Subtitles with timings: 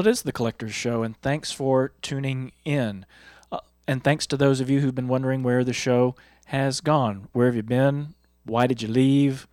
[0.00, 3.04] It is the Collector's Show, and thanks for tuning in.
[3.52, 6.14] Uh, and thanks to those of you who've been wondering where the show
[6.46, 7.28] has gone.
[7.32, 8.14] Where have you been?
[8.44, 9.46] Why did you leave?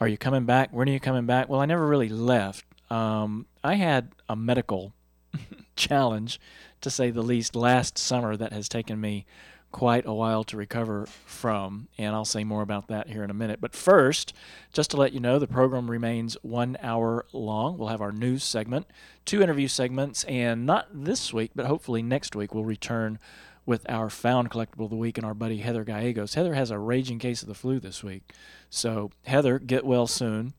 [0.00, 0.72] Are you coming back?
[0.72, 1.50] When are you coming back?
[1.50, 2.64] Well, I never really left.
[2.90, 4.94] Um, I had a medical
[5.76, 6.40] challenge,
[6.80, 9.26] to say the least, last summer that has taken me
[9.72, 13.34] quite a while to recover from, and I'll say more about that here in a
[13.34, 13.60] minute.
[13.60, 14.32] But first,
[14.72, 17.78] just to let you know, the program remains one hour long.
[17.78, 18.86] We'll have our news segment,
[19.24, 23.18] two interview segments, and not this week, but hopefully next week, we'll return
[23.64, 26.34] with our found collectible of the week and our buddy Heather Gallegos.
[26.34, 28.32] Heather has a raging case of the flu this week.
[28.70, 30.52] So, Heather, get well soon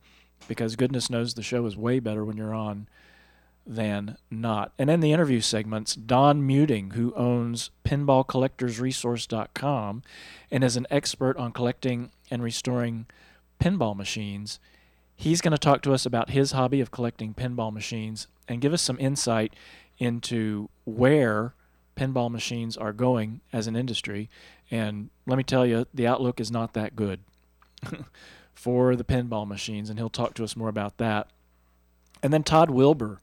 [0.48, 2.88] because goodness knows the show is way better when you're on
[3.66, 4.74] than not.
[4.78, 10.04] And in the interview segments, Don Muting, who owns pinballcollectorsresource.com
[10.52, 13.06] and is an expert on collecting and restoring
[13.62, 14.60] pinball machines,
[15.16, 18.74] he's going to talk to us about his hobby of collecting pinball machines and give
[18.74, 19.54] us some insight
[19.98, 21.54] into where
[21.96, 24.30] pinball machines are going as an industry.
[24.70, 27.20] And let me tell you, the outlook is not that good
[28.54, 31.28] for the pinball machines, and he'll talk to us more about that.
[32.22, 33.20] And then Todd Wilbur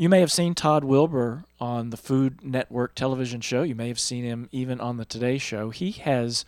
[0.00, 3.62] you may have seen Todd Wilbur on the Food Network television show.
[3.62, 5.68] You may have seen him even on the Today Show.
[5.68, 6.46] He has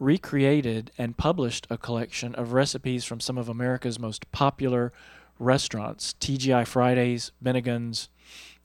[0.00, 4.92] recreated and published a collection of recipes from some of America's most popular
[5.38, 8.08] restaurants TGI Fridays, Bennigan's,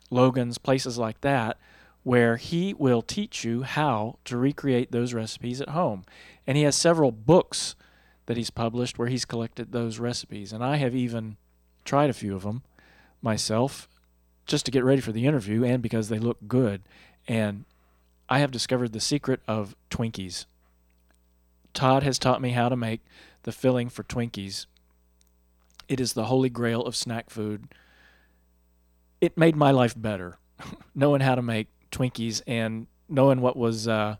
[0.10, 1.60] Logan's, places like that,
[2.02, 6.06] where he will teach you how to recreate those recipes at home.
[6.48, 7.76] And he has several books
[8.26, 10.52] that he's published where he's collected those recipes.
[10.52, 11.38] And I have even
[11.86, 12.64] tried a few of them
[13.22, 13.88] myself
[14.46, 16.82] just to get ready for the interview and because they look good.
[17.28, 17.66] And
[18.30, 20.46] I have discovered the secret of Twinkies.
[21.74, 23.02] Todd has taught me how to make
[23.44, 24.66] the filling for Twinkies.
[25.88, 27.68] It is the holy grail of snack food.
[29.22, 30.38] It made my life better,
[30.96, 34.18] knowing how to make Twinkies and knowing what was uh,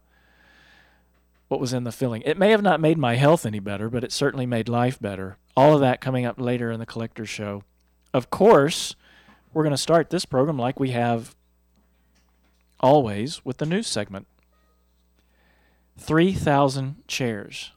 [1.48, 2.22] what was in the filling.
[2.24, 5.38] It may have not made my health any better, but it certainly made life better.
[5.56, 7.64] All of that coming up later in the collector show.
[8.14, 8.96] Of course,
[9.54, 11.36] we're going to start this program like we have
[12.80, 14.28] always with the news segment.
[15.98, 17.72] 3,000 chairs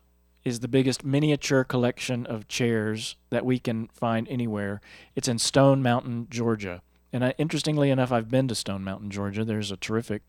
[0.44, 4.80] is the biggest miniature collection of chairs that we can find anywhere.
[5.14, 6.82] It's in Stone Mountain, Georgia.
[7.12, 9.44] And I, interestingly enough, I've been to Stone Mountain, Georgia.
[9.44, 10.22] There's a terrific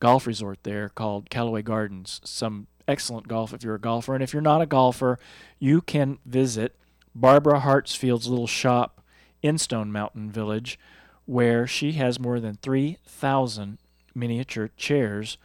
[0.00, 2.20] golf resort there called Callaway Gardens.
[2.24, 4.14] Some excellent golf if you're a golfer.
[4.14, 5.18] And if you're not a golfer,
[5.58, 6.74] you can visit
[7.14, 9.03] Barbara Hartsfield's little shop
[9.44, 10.78] in Stone Mountain Village,
[11.26, 13.78] where she has more than 3,000
[14.14, 15.36] miniature chairs.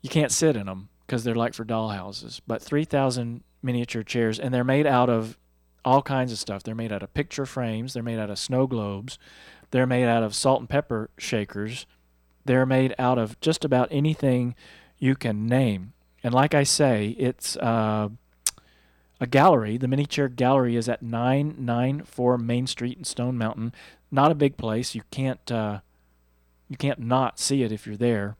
[0.00, 4.54] You can't sit in them because they're like for dollhouses, but 3,000 miniature chairs, and
[4.54, 5.36] they're made out of
[5.84, 6.62] all kinds of stuff.
[6.62, 9.18] They're made out of picture frames, they're made out of snow globes,
[9.70, 11.84] they're made out of salt and pepper shakers,
[12.46, 14.54] they're made out of just about anything
[14.98, 15.92] you can name.
[16.22, 17.58] And like I say, it's.
[17.58, 18.08] Uh,
[19.20, 19.76] a gallery.
[19.76, 23.72] The miniature gallery is at 994 Main Street in Stone Mountain.
[24.10, 24.94] Not a big place.
[24.94, 25.80] You can't uh,
[26.68, 28.36] you can't not see it if you're there.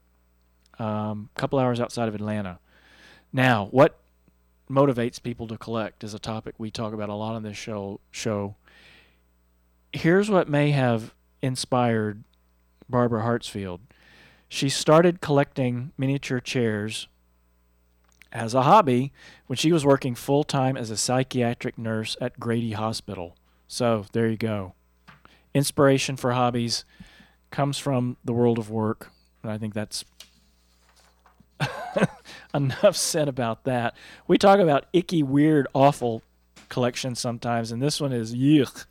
[0.79, 2.59] A um, couple hours outside of Atlanta.
[3.33, 3.99] Now, what
[4.71, 8.01] motivates people to collect is a topic we talk about a lot on this show.
[8.11, 8.55] Show.
[9.93, 12.23] Here's what may have inspired
[12.89, 13.81] Barbara Hartsfield.
[14.49, 17.09] She started collecting miniature chairs
[18.33, 19.13] as a hobby
[19.47, 23.37] when she was working full time as a psychiatric nurse at Grady Hospital.
[23.67, 24.75] So there you go.
[25.55, 26.85] Inspiration for hobbies
[27.51, 29.11] comes from the world of work.
[29.43, 30.05] And I think that's
[32.55, 33.95] enough said about that.
[34.27, 36.23] We talk about icky, weird, awful
[36.69, 38.87] collections sometimes, and this one is yuck,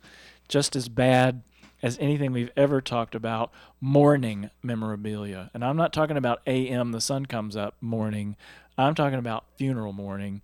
[0.48, 1.42] just as bad
[1.82, 5.50] as anything we've ever talked about mourning memorabilia.
[5.54, 8.36] And I'm not talking about AM, the sun comes up morning.
[8.78, 10.40] I'm talking about funeral mourning.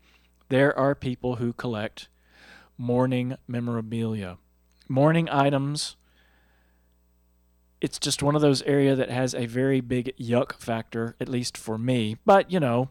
[0.48, 2.08] There are people who collect
[2.76, 4.38] mourning memorabilia.
[4.88, 5.94] Mourning items,
[7.80, 11.56] it's just one of those area that has a very big yuck factor, at least
[11.56, 12.16] for me.
[12.26, 12.88] But, you know,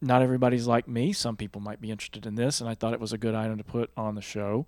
[0.00, 1.12] not everybody's like me.
[1.12, 3.58] Some people might be interested in this, and I thought it was a good item
[3.58, 4.66] to put on the show.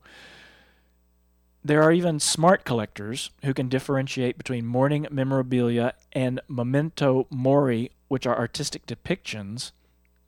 [1.63, 8.27] There are even smart collectors who can differentiate between mourning memorabilia and memento mori, which
[8.27, 9.73] are artistic depictions,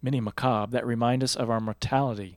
[0.03, 2.37] many macabre, that remind us of our mortality.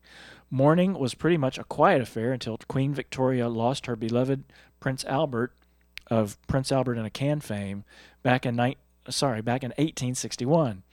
[0.50, 4.46] Mourning was pretty much a quiet affair until Queen Victoria lost her beloved
[4.80, 5.52] Prince Albert
[6.08, 7.84] of Prince Albert in a Can fame
[8.24, 8.78] back in ni-
[9.10, 10.84] sorry, back in 1861.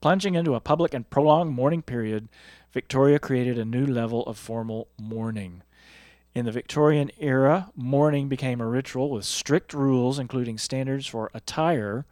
[0.00, 2.28] Plunging into a public and prolonged mourning period,
[2.72, 5.62] Victoria created a new level of formal mourning.
[6.34, 12.06] In the Victorian era, mourning became a ritual with strict rules, including standards for attire,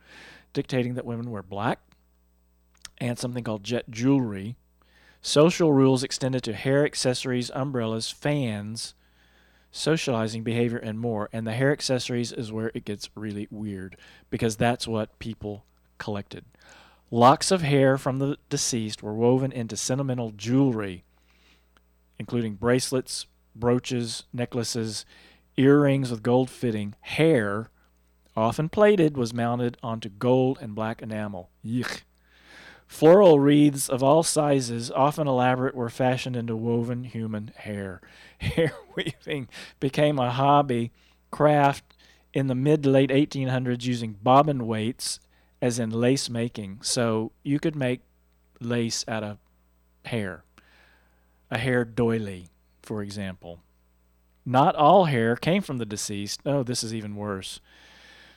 [0.52, 1.80] dictating that women wear black
[2.98, 4.56] and something called jet jewelry.
[5.22, 8.94] Social rules extended to hair accessories, umbrellas, fans,
[9.70, 11.30] socializing behavior, and more.
[11.32, 13.96] And the hair accessories is where it gets really weird
[14.28, 15.64] because that's what people
[15.98, 16.44] collected.
[17.10, 21.04] Locks of hair from the deceased were woven into sentimental jewelry,
[22.18, 23.26] including bracelets,
[23.60, 25.04] brooches, necklaces,
[25.56, 26.94] earrings with gold fitting.
[27.00, 27.70] Hair,
[28.36, 31.50] often plated, was mounted onto gold and black enamel.
[31.64, 32.02] Yuck.
[32.90, 38.00] Floral wreaths of all sizes, often elaborate, were fashioned into woven human hair.
[38.38, 39.48] Hair weaving
[39.78, 40.90] became a hobby
[41.30, 41.96] craft
[42.32, 45.20] in the mid to late 1800s using bobbin weights
[45.62, 46.78] as in lace making.
[46.82, 48.00] So you could make
[48.60, 49.38] lace out of
[50.04, 50.44] hair,
[51.50, 52.48] a hair doily,
[52.90, 53.60] for example.
[54.44, 56.40] Not all hair came from the deceased.
[56.44, 57.60] Oh, this is even worse.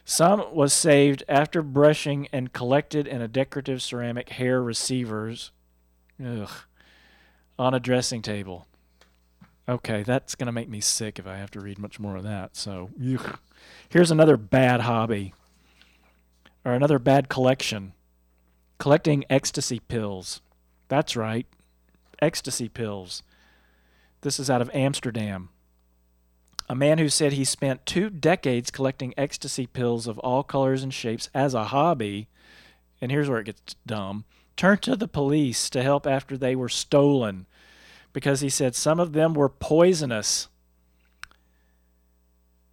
[0.05, 5.49] Some was saved after brushing and collected in a decorative ceramic hair receivers
[6.23, 6.51] ugh,
[7.57, 8.67] on a dressing table.
[9.67, 12.21] Okay, that's going to make me sick if I have to read much more of
[12.21, 12.55] that.
[12.55, 13.39] So, ugh.
[13.89, 15.33] here's another bad hobby
[16.63, 17.93] or another bad collection
[18.77, 20.41] collecting ecstasy pills.
[20.89, 21.47] That's right,
[22.21, 23.23] ecstasy pills.
[24.23, 25.49] This is out of Amsterdam
[26.69, 30.93] a man who said he spent two decades collecting ecstasy pills of all colors and
[30.93, 32.29] shapes as a hobby,
[33.01, 34.23] and here's where it gets dumb,
[34.55, 37.45] turned to the police to help after they were stolen
[38.13, 40.47] because he said some of them were poisonous.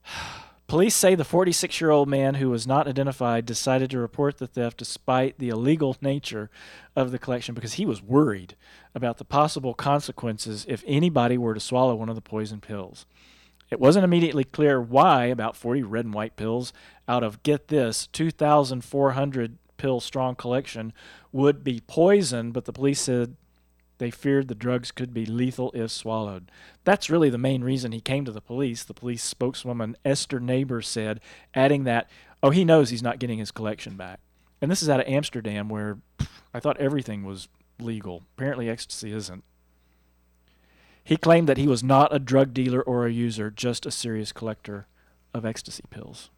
[0.71, 4.47] Police say the 46 year old man who was not identified decided to report the
[4.47, 6.49] theft despite the illegal nature
[6.95, 8.55] of the collection because he was worried
[8.95, 13.05] about the possible consequences if anybody were to swallow one of the poison pills.
[13.69, 16.73] It wasn't immediately clear why about 40 red and white pills
[17.09, 20.93] out of, get this, 2,400 pill strong collection
[21.33, 23.35] would be poison, but the police said
[24.01, 26.51] they feared the drugs could be lethal if swallowed.
[26.85, 28.83] That's really the main reason he came to the police.
[28.83, 31.21] The police spokeswoman Esther Neighbor said,
[31.55, 32.09] adding that,
[32.43, 34.21] oh, he knows he's not getting his collection back.
[34.63, 37.49] And this is out of Amsterdam, where pff, I thought everything was
[37.79, 38.23] legal.
[38.37, 39.45] Apparently, ecstasy isn't.
[41.05, 44.33] He claimed that he was not a drug dealer or a user, just a serious
[44.33, 44.87] collector
[45.35, 46.31] of ecstasy pills.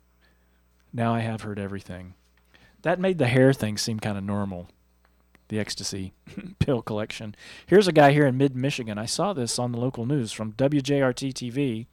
[0.92, 2.14] Now I have heard everything.
[2.82, 4.68] That made the hair thing seem kind of normal,
[5.52, 6.14] the ecstasy
[6.58, 7.34] pill collection.
[7.66, 8.96] Here's a guy here in mid Michigan.
[8.96, 11.86] I saw this on the local news from WJRT TV,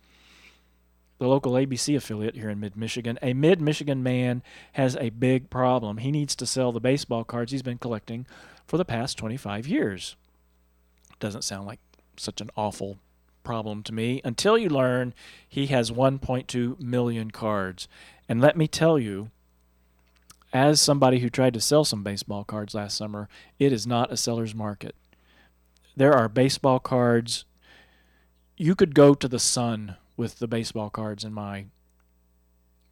[1.18, 3.20] the local ABC affiliate here in mid Michigan.
[3.22, 4.42] A mid Michigan man
[4.74, 5.98] has a big problem.
[5.98, 8.26] He needs to sell the baseball cards he's been collecting
[8.66, 10.16] for the past 25 years.
[11.20, 11.80] Doesn't sound like
[12.16, 12.98] such an awful
[13.44, 15.14] problem to me until you learn
[15.48, 17.90] he has 1.2 million cards.
[18.30, 19.32] And let me tell you,
[20.52, 23.30] as somebody who tried to sell some baseball cards last summer,
[23.60, 24.96] it is not a seller's market.
[25.96, 27.46] There are baseball cards.
[28.58, 31.66] You could go to the sun with the baseball cards in my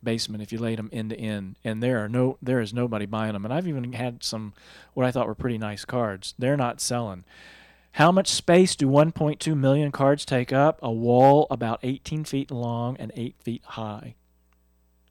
[0.03, 3.05] basement if you laid them end to end, and there are no there is nobody
[3.05, 3.45] buying them.
[3.45, 4.53] And I've even had some
[4.93, 6.33] what I thought were pretty nice cards.
[6.37, 7.25] They're not selling.
[7.93, 10.79] How much space do 1.2 million cards take up?
[10.83, 14.15] A wall about 18 feet long and 8 feet high.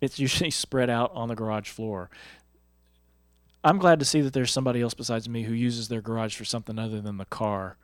[0.01, 2.11] It's usually spread out on the garage floor.
[3.65, 6.45] I'm glad to see that there's somebody else besides me who uses their garage for
[6.45, 7.77] something other than the car.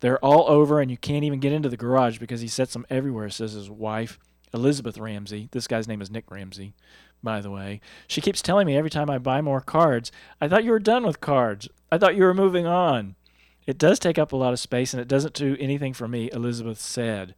[0.00, 2.84] They're all over, and you can't even get into the garage because he sets them
[2.90, 4.18] everywhere, says his wife,
[4.52, 5.48] Elizabeth Ramsey.
[5.52, 6.74] This guy's name is Nick Ramsey,
[7.22, 7.80] by the way.
[8.08, 10.10] She keeps telling me every time I buy more cards,
[10.40, 11.68] I thought you were done with cards.
[11.92, 13.14] I thought you were moving on.
[13.64, 16.30] It does take up a lot of space, and it doesn't do anything for me,
[16.32, 17.36] Elizabeth said.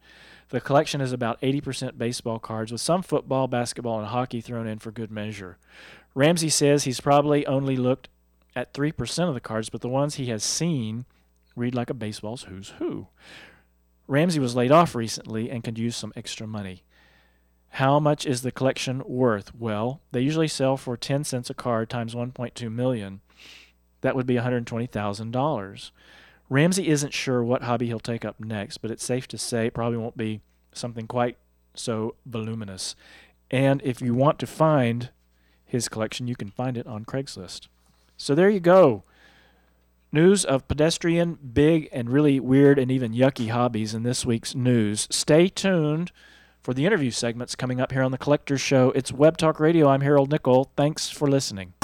[0.51, 4.79] The collection is about 80% baseball cards, with some football, basketball, and hockey thrown in
[4.79, 5.57] for good measure.
[6.13, 8.09] Ramsey says he's probably only looked
[8.53, 11.05] at 3% of the cards, but the ones he has seen
[11.55, 13.07] read like a baseball's who's who.
[14.07, 16.83] Ramsey was laid off recently and could use some extra money.
[17.75, 19.55] How much is the collection worth?
[19.55, 23.21] Well, they usually sell for 10 cents a card times 1.2 million.
[24.01, 25.91] That would be $120,000.
[26.51, 29.73] Ramsey isn't sure what hobby he'll take up next, but it's safe to say it
[29.73, 30.41] probably won't be
[30.73, 31.37] something quite
[31.73, 32.93] so voluminous.
[33.49, 35.11] And if you want to find
[35.65, 37.67] his collection, you can find it on Craigslist.
[38.17, 39.03] So there you go.
[40.11, 45.07] News of pedestrian, big, and really weird and even yucky hobbies in this week's news.
[45.09, 46.11] Stay tuned
[46.61, 48.91] for the interview segments coming up here on the Collector's Show.
[48.91, 49.87] It's Web Talk Radio.
[49.87, 50.69] I'm Harold Nickel.
[50.75, 51.75] Thanks for listening.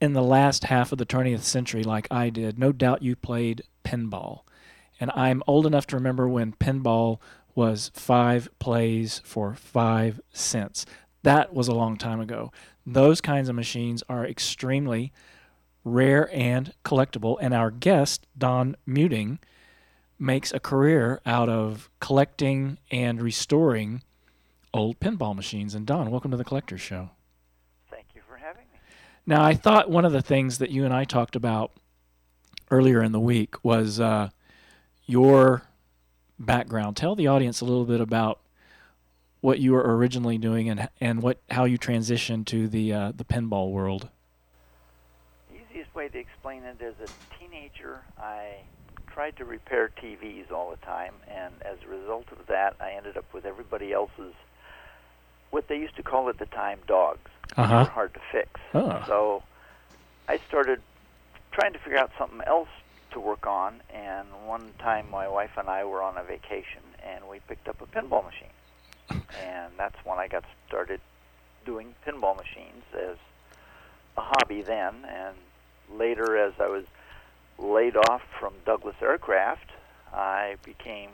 [0.00, 3.62] In the last half of the 20th century, like I did, no doubt you played
[3.84, 4.42] pinball.
[5.00, 7.18] And I'm old enough to remember when pinball
[7.54, 10.86] was five plays for five cents.
[11.22, 12.52] That was a long time ago.
[12.86, 15.12] Those kinds of machines are extremely
[15.84, 17.36] rare and collectible.
[17.40, 19.38] And our guest, Don Muting,
[20.18, 24.02] makes a career out of collecting and restoring
[24.72, 25.74] old pinball machines.
[25.74, 27.10] And Don, welcome to the Collector's Show.
[27.90, 28.78] Thank you for having me.
[29.28, 31.72] Now, I thought one of the things that you and I talked about
[32.70, 34.30] earlier in the week was uh,
[35.04, 35.64] your
[36.38, 36.96] background.
[36.96, 38.40] Tell the audience a little bit about
[39.42, 43.24] what you were originally doing and and what how you transitioned to the uh, the
[43.24, 44.08] pinball world.
[45.50, 48.60] The easiest way to explain it is as a teenager, I
[49.08, 53.18] tried to repair TVs all the time, and as a result of that, I ended
[53.18, 54.32] up with everybody else's
[55.50, 57.28] what they used to call at the time dogs.
[57.56, 57.78] Uh-huh.
[57.78, 58.60] Were hard to fix.
[58.74, 59.02] Oh.
[59.06, 59.42] So
[60.28, 60.80] I started
[61.52, 62.68] trying to figure out something else
[63.12, 67.26] to work on, and one time my wife and I were on a vacation, and
[67.28, 69.22] we picked up a pinball machine.
[69.42, 71.00] and that's when I got started
[71.64, 73.16] doing pinball machines as
[74.16, 75.36] a hobby then, and
[75.98, 76.84] later as I was
[77.58, 79.70] laid off from Douglas Aircraft,
[80.12, 81.10] I became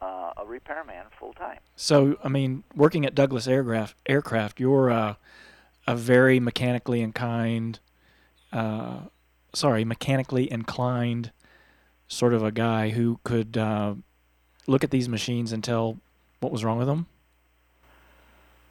[0.00, 1.58] uh, a repairman full time.
[1.76, 5.14] So, I mean, working at Douglas Aircraft, aircraft, you're uh,
[5.86, 7.80] a very mechanically inclined,
[8.52, 9.00] uh,
[9.54, 11.32] sorry, mechanically inclined
[12.08, 13.94] sort of a guy who could uh,
[14.66, 15.98] look at these machines and tell
[16.40, 17.06] what was wrong with them.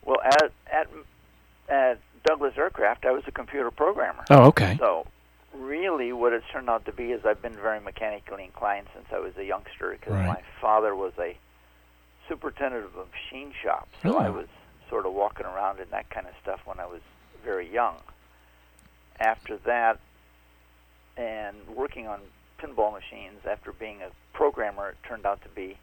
[0.06, 0.88] Well, at at
[1.70, 4.24] at Douglas Aircraft, I was a computer programmer.
[4.30, 4.78] Oh, okay.
[4.80, 5.06] So,
[5.60, 9.20] really, what it's turned out to be is I've been very mechanically inclined since I
[9.20, 10.28] was a youngster because Right.
[10.28, 11.38] my father was a
[12.28, 13.88] superintendent of a machine shop.
[14.04, 14.34] So I Oh.
[14.34, 14.48] was
[14.90, 17.02] sort of walking around in that kind of stuff when I was
[17.44, 18.02] very young.
[19.20, 20.00] After that,
[21.18, 22.22] and working on
[22.60, 25.78] pinball machines, after being a programmer, it turned out to be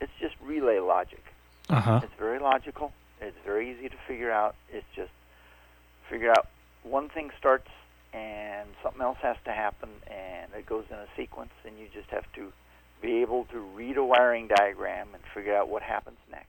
[0.00, 1.22] it's just relay logic.
[1.68, 2.00] Uh huh.
[2.02, 2.92] It's very logical.
[3.20, 4.54] It's very easy to figure out.
[4.70, 5.12] It's just
[6.08, 6.48] figure out
[6.82, 7.68] one thing starts
[8.12, 12.10] and something else has to happen and it goes in a sequence and you just
[12.10, 12.52] have to
[13.00, 16.46] be able to read a wiring diagram and figure out what happens next.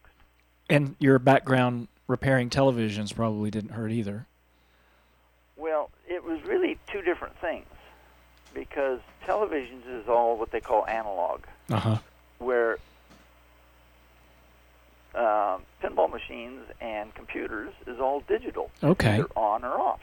[0.70, 4.26] And your background repairing televisions probably didn't hurt either.
[5.56, 7.66] Well, it was really two different things
[8.54, 11.98] because televisions is all what they call analog, Uh huh.
[12.40, 12.78] where
[15.14, 18.72] uh, pinball machines and computers is all digital.
[18.84, 19.16] Okay.
[19.20, 20.00] Either on or off.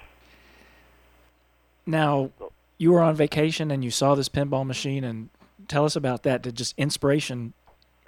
[1.89, 2.31] Now,
[2.77, 5.31] you were on vacation and you saw this pinball machine, and
[5.69, 6.43] tell us about that.
[6.43, 7.55] Did just inspiration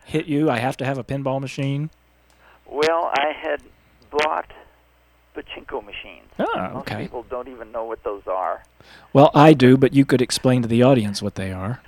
[0.05, 0.51] hit you?
[0.51, 1.89] I have to have a pinball machine.
[2.67, 3.63] Well, I had
[4.11, 4.51] bought
[5.35, 6.29] pachinko machines.
[6.39, 7.03] Most okay.
[7.03, 8.63] people don't even know what those are.
[9.13, 11.81] Well, I do, but you could explain to the audience what they are.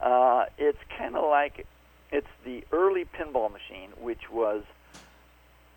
[0.00, 1.66] Uh, it's kind of like
[2.10, 4.64] it's the early pinball machine, which was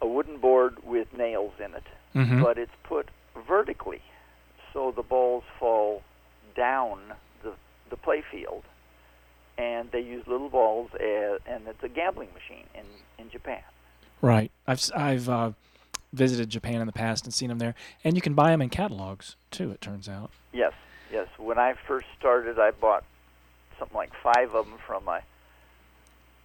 [0.01, 1.83] a wooden board with nails in it,
[2.15, 2.41] Mm-hmm.
[2.43, 3.07] but it's put
[3.47, 4.01] vertically,
[4.73, 6.01] so the balls fall
[6.55, 6.99] down
[7.43, 7.53] the
[7.89, 8.63] the play field,
[9.57, 12.85] and they use little balls, as, and it's a gambling machine in
[13.23, 13.61] in Japan.
[14.21, 14.51] Right.
[14.67, 15.51] I've I've uh,
[16.13, 18.69] visited Japan in the past and seen them there, and you can buy them in
[18.69, 19.71] catalogs too.
[19.71, 20.31] It turns out.
[20.53, 20.73] Yes,
[21.11, 21.27] yes.
[21.37, 23.03] When I first started, I bought
[23.79, 25.21] something like five of them from a,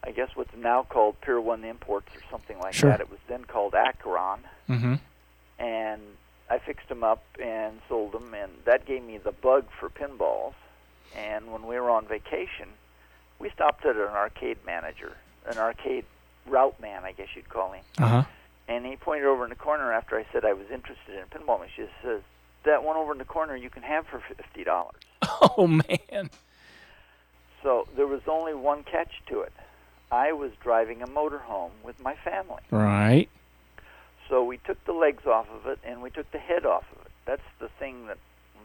[0.05, 2.91] I guess what's now called Pier One Imports or something like Sure.
[2.91, 3.01] that.
[3.01, 4.41] It was then called Akron,
[4.71, 4.95] Mm-hmm.
[5.59, 6.01] and
[6.49, 10.55] I fixed them up and sold them, and that gave me the bug for pinballs.
[11.17, 12.69] And when we were on vacation,
[13.39, 16.05] we stopped at an arcade manager, an arcade
[16.47, 17.85] route man, I guess you'd call him.
[17.99, 18.25] Uh huh.
[18.69, 21.61] And he pointed over in the corner after I said I was interested in pinball
[21.61, 21.89] machines.
[22.01, 22.21] He says,
[22.65, 25.01] "That one over in the corner you can have for fifty dollars."
[25.59, 26.31] Oh man.
[27.63, 29.53] So there was only one catch to it.
[30.11, 32.63] I was driving a motorhome with my family.
[32.71, 33.29] Right.
[34.29, 37.07] So we took the legs off of it and we took the head off of
[37.07, 37.13] it.
[37.27, 38.19] That's the thing that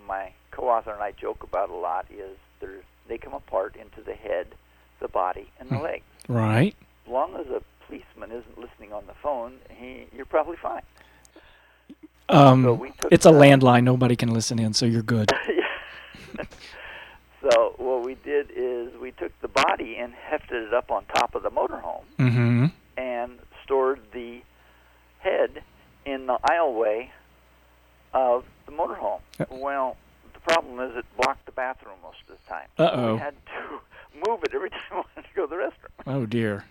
[0.07, 4.13] my co-author and I joke about a lot is they're, they come apart into the
[4.13, 4.47] head,
[4.99, 5.83] the body, and the Hmm.
[5.83, 6.03] legs.
[6.27, 6.75] Right.
[7.05, 10.81] As long as a policeman isn't listening on the phone, he, you're probably fine.
[12.29, 13.83] Um, So it's a the- landline.
[13.83, 15.31] Nobody can listen in, so you're good.
[17.41, 21.33] So what we did is we took the body and hefted it up on top
[21.33, 22.65] of the motorhome Mm-hmm.
[22.97, 24.41] and stored the
[25.21, 25.63] head
[26.05, 27.09] in the aisleway
[28.13, 29.21] of the motorhome.
[29.39, 29.45] Uh.
[29.49, 29.97] Well,
[30.33, 32.67] the problem is it blocked the bathroom most of the time.
[32.77, 33.13] Uh-oh.
[33.13, 33.79] We had to
[34.29, 36.13] move it every time we wanted to go to the restroom.
[36.15, 36.65] Oh dear.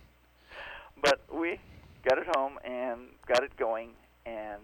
[1.02, 1.58] But we
[2.04, 3.90] got it home and got it going,
[4.26, 4.60] and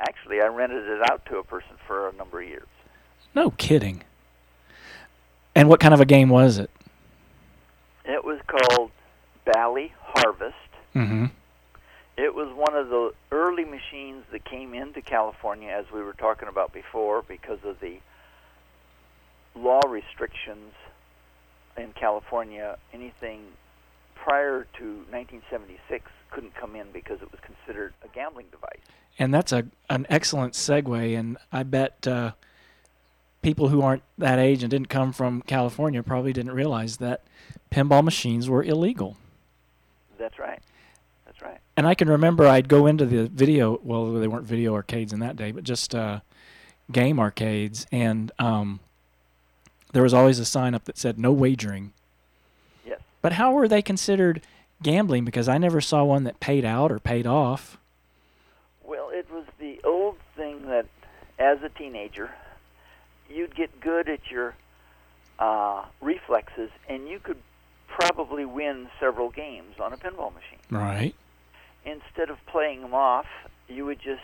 [0.00, 2.66] Actually, I rented it out to a person for a number of years.
[3.34, 4.02] No kidding.
[5.54, 6.70] And what kind of a game was it?
[8.06, 8.90] It was called
[9.44, 10.54] Bally Harvest.
[10.94, 11.26] Mm-hmm.
[12.20, 16.48] It was one of the early machines that came into California, as we were talking
[16.48, 17.96] about before, because of the
[19.54, 20.74] law restrictions
[21.78, 22.76] in California.
[22.92, 23.40] Anything
[24.14, 28.84] prior to 1976 couldn't come in because it was considered a gambling device.
[29.18, 31.18] And that's a an excellent segue.
[31.18, 32.32] And I bet uh,
[33.40, 37.24] people who aren't that age and didn't come from California probably didn't realize that
[37.70, 39.16] pinball machines were illegal.
[40.18, 40.60] That's right.
[41.80, 43.80] And I can remember I'd go into the video.
[43.82, 46.20] Well, they weren't video arcades in that day, but just uh,
[46.92, 48.80] game arcades, and um,
[49.94, 51.94] there was always a sign up that said "No wagering."
[52.84, 53.00] Yes.
[53.22, 54.42] But how were they considered
[54.82, 55.24] gambling?
[55.24, 57.78] Because I never saw one that paid out or paid off.
[58.84, 60.84] Well, it was the old thing that,
[61.38, 62.30] as a teenager,
[63.30, 64.54] you'd get good at your
[65.38, 67.38] uh, reflexes, and you could
[67.86, 70.58] probably win several games on a pinball machine.
[70.70, 71.14] Right.
[71.84, 73.26] Instead of playing them off,
[73.68, 74.20] you would just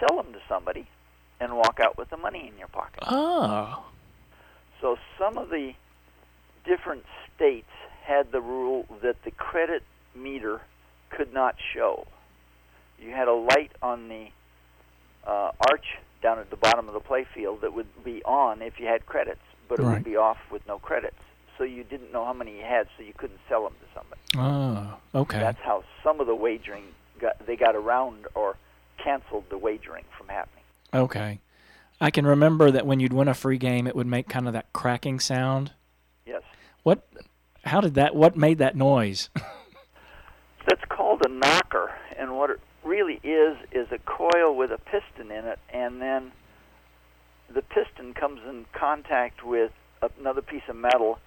[0.00, 0.86] sell them to somebody
[1.40, 3.02] and walk out with the money in your pocket.
[3.06, 3.84] Oh.
[4.80, 5.72] So some of the
[6.64, 7.04] different
[7.34, 7.68] states
[8.02, 9.82] had the rule that the credit
[10.14, 10.60] meter
[11.10, 12.06] could not show.
[12.98, 14.26] You had a light on the
[15.26, 18.86] uh, arch down at the bottom of the playfield that would be on if you
[18.86, 19.94] had credits, but it Right.
[19.94, 21.16] would be off with no credits.
[21.56, 24.20] So you didn't know how many you had, so you couldn't sell them to somebody.
[24.36, 25.20] Oh.
[25.20, 25.38] Okay.
[25.38, 26.84] That's how some of the wagering
[27.20, 28.56] got they got around or
[29.02, 30.64] canceled the wagering from happening.
[30.92, 31.40] Okay.
[32.00, 34.52] I can remember that when you'd win a free game, it would make kind of
[34.52, 35.72] that cracking sound.
[36.26, 36.42] Yes.
[36.82, 37.06] What?
[37.64, 38.14] How did that?
[38.14, 39.30] What made that noise?
[40.66, 45.30] That's called a knocker, and what it really is is a coil with a piston
[45.30, 46.32] in it, and then
[47.52, 49.72] the piston comes in contact with
[50.18, 51.18] another piece of metal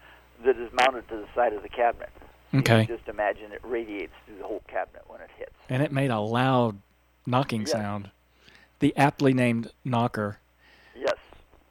[0.45, 2.09] that is mounted to the side of the cabinet.
[2.53, 2.85] Okay.
[2.85, 5.51] Just imagine it radiates through the whole cabinet when it hits.
[5.69, 6.77] and it made a loud
[7.25, 7.71] knocking Yes.
[7.71, 8.09] sound.
[8.79, 10.37] The aptly named knocker.
[10.95, 11.15] Yes.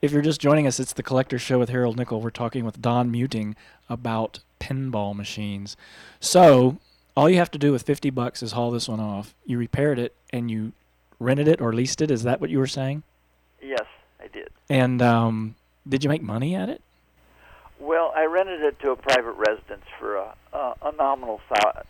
[0.03, 2.21] If you're just joining us, it's the Collector Show with Harold Nickel.
[2.21, 3.57] We're talking with Don Muting
[3.89, 5.77] about pinball machines.
[6.21, 6.77] So,
[7.17, 9.35] all you have to do with 50 bucks is haul this one off.
[9.47, 10.73] You repaired it and you
[11.19, 12.11] rented it or leased it.
[12.11, 13.03] Is that what you were saying?
[13.63, 13.85] Yes,
[14.21, 14.49] I did.
[14.69, 15.55] And um,
[15.89, 16.83] did you make money at it?
[17.79, 21.83] Well, I rented it to a private residence for a, a, a nominal so-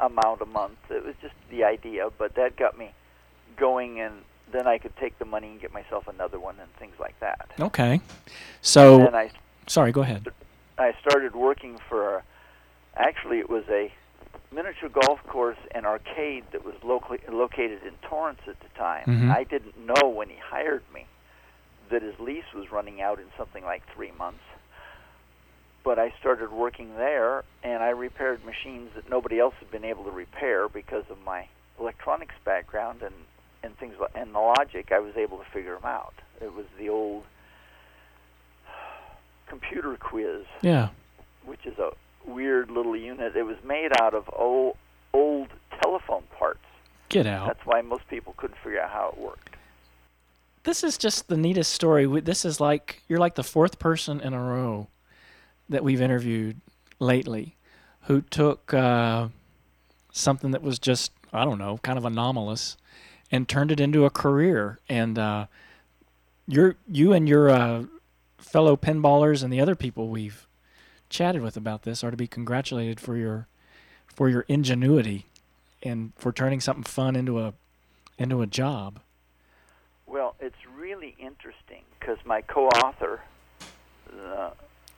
[0.00, 0.78] amount a month.
[0.90, 2.90] It was just the idea, but that got me
[3.56, 4.14] going, and
[4.50, 7.48] then I could take the money and get myself another one and things like that.
[7.60, 8.00] Okay.
[8.62, 9.30] So, And I,
[9.66, 10.26] sorry, go ahead.
[10.78, 12.22] I started working for,
[12.96, 13.92] actually, it was a
[14.52, 19.04] miniature golf course and arcade that was locally, located in Torrance at the time.
[19.06, 19.34] Mhm.
[19.34, 21.06] I didn't know when he hired me
[21.90, 24.42] that his lease was running out in something like three months.
[25.86, 30.02] But I started working there, and I repaired machines that nobody else had been able
[30.04, 31.46] to repair because of my
[31.80, 33.14] electronics background and
[33.62, 34.90] and things like and the logic.
[34.92, 36.14] I was able to figure them out.
[36.42, 37.22] It was the old
[39.48, 40.88] computer quiz Yeah.
[41.44, 41.90] which is a
[42.24, 43.36] weird little unit.
[43.36, 44.76] It was made out of old
[45.14, 45.48] old
[45.80, 46.58] telephone parts.
[47.10, 47.46] Get out.
[47.46, 49.54] That's why most people couldn't figure out how it worked.
[50.64, 52.06] this is just the neatest story.
[52.20, 54.88] This is like you're like the fourth person in a row
[55.68, 56.60] that we've interviewed
[56.98, 57.56] lately
[58.02, 59.28] who took uh,
[60.12, 62.76] something that was just I don't know, kind of anomalous,
[63.30, 64.78] and turned it into a career.
[64.88, 65.46] And uh,
[66.46, 67.84] you're you and your uh,
[68.38, 70.46] fellow pinballers and the other people we've
[71.08, 73.46] chatted with about this are to be congratulated for your
[74.06, 75.26] for your ingenuity
[75.82, 77.52] and for turning something fun into a
[78.18, 79.00] into a job.
[80.06, 83.20] Well, it's really interesting because my co-author,
[84.12, 84.50] uh,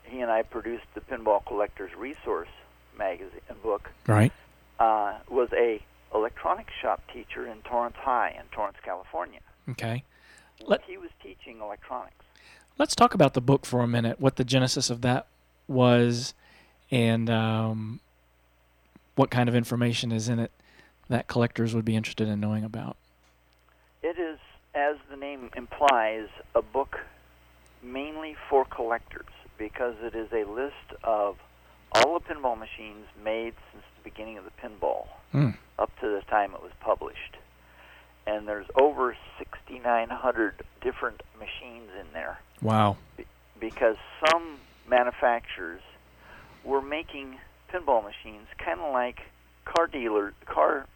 [0.08, 2.48] he and I produced the Pinball Collectors Resource
[2.96, 4.32] magazine book, Right.
[4.78, 5.82] uh, was a
[6.14, 9.40] electronics shop teacher in Torrance High in Torrance, California.
[9.70, 10.02] Okay.
[10.66, 12.14] Let- he was teaching electronics.
[12.78, 14.20] Let's talk about the book for a minute.
[14.20, 15.26] What the genesis of that
[15.66, 16.32] was,
[16.90, 18.00] and um,
[19.16, 20.50] what kind of information is in it
[21.08, 22.96] that collectors would be interested in knowing about.
[24.02, 24.38] It is,
[24.74, 27.00] as the name implies, a book
[27.82, 29.26] mainly for collectors
[29.58, 31.36] because it is a list of
[31.92, 35.50] all the pinball machines made since the beginning of the pinball Hmm.
[35.78, 37.36] up to the time it was published.
[38.26, 42.96] And there's over 6,900 different machines in there Wow.
[43.58, 43.96] because
[44.28, 45.82] some manufacturers
[46.64, 47.38] were making
[47.72, 49.20] pinball machines kind of like
[49.64, 50.86] car dealer car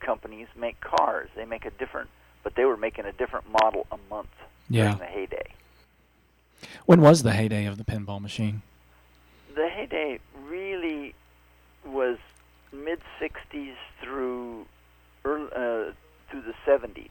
[0.00, 1.28] companies make cars.
[1.36, 2.10] They make a different
[2.42, 4.28] but they were making a different model a month
[4.68, 4.84] Yeah.
[4.84, 5.52] during the heyday.
[6.86, 8.62] When was the heyday of the pinball machine?
[9.54, 11.14] The heyday really
[11.84, 12.18] was
[12.72, 14.66] mid '60s through
[15.24, 15.92] early, uh,
[16.30, 17.10] through the '70s.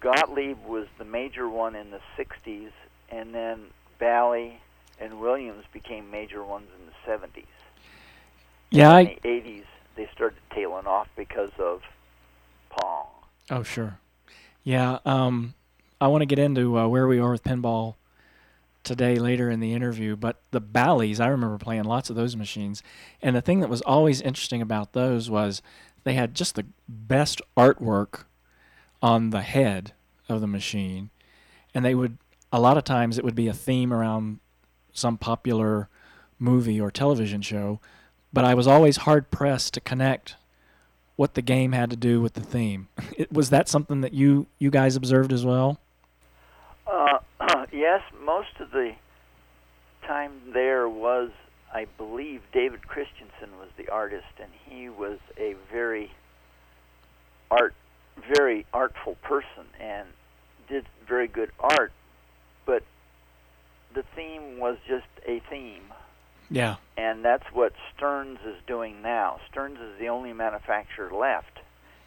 [0.00, 2.70] Gottlieb was the major one in the '60s,
[3.10, 3.66] and then
[3.98, 4.60] Bally
[5.00, 7.44] and Williams became major ones in the '70s.
[8.70, 9.18] Yeah, in I.
[9.22, 9.64] the '80s,
[9.96, 11.82] they started tailing off because of
[12.70, 13.06] Pong.
[13.50, 13.98] Oh, sure.
[14.62, 14.98] Yeah.
[15.04, 15.54] Um,
[16.00, 17.94] I want to get into uh, where we are with pinball
[18.88, 22.82] today later in the interview, but the Bally's, I remember playing lots of those machines,
[23.22, 25.62] and the thing that was always interesting about those was
[26.04, 28.24] they had just the best artwork
[29.02, 29.92] on the head
[30.28, 31.10] of the machine,
[31.74, 32.18] and they would
[32.52, 34.40] a lot of times it would be a theme around
[34.92, 35.88] some popular
[36.38, 37.78] movie or television show,
[38.32, 40.36] but I was always hard pressed to connect
[41.16, 42.88] what the game had to do with the theme.
[43.18, 45.78] It, was that something that you you guys observed as well?
[46.86, 47.18] Uh,
[47.72, 48.92] yes, most of the
[50.06, 51.30] time there was,
[51.72, 56.10] I believe, David Christensen was the artist, and he was a very
[57.50, 57.74] art,
[58.36, 60.08] very artful person, and
[60.68, 61.92] did very good art.
[62.66, 62.82] But
[63.94, 65.92] the theme was just a theme,
[66.50, 66.76] Yeah.
[66.96, 69.40] and that's what Stearns is doing now.
[69.50, 71.60] Stearns is the only manufacturer left,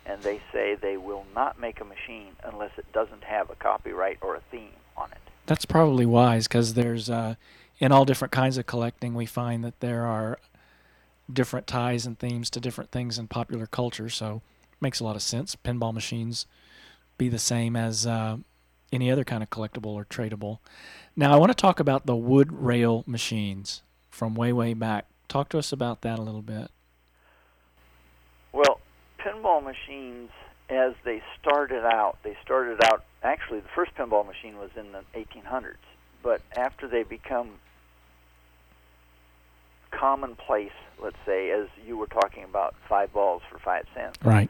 [0.06, 4.20] and they say they will not make a machine unless it doesn't have a copyright
[4.22, 5.21] or a theme on it.
[5.46, 7.36] That's probably wise because there's uh,
[7.80, 10.40] in all different kinds of collecting we find that there are
[11.32, 14.10] different ties and themes to different things in popular culture.
[14.10, 15.56] So it makes a lot of sense.
[15.56, 16.46] Pinball machines
[17.18, 18.38] be the same as uh,
[18.92, 20.60] any other kind of collectible or tradable.
[21.16, 25.08] Now I want to talk about the wood rail machines from way way back.
[25.28, 26.70] Talk to us about that a little bit.
[28.54, 28.80] Well,
[29.20, 30.30] pinball machines,
[30.70, 33.06] as they started out, they started out.
[33.24, 35.76] Actually, the first pinball machine was in the 1800s,
[36.24, 37.52] but after they become
[39.92, 44.50] commonplace, let's say, as you were talking about, five balls for five cents, Right.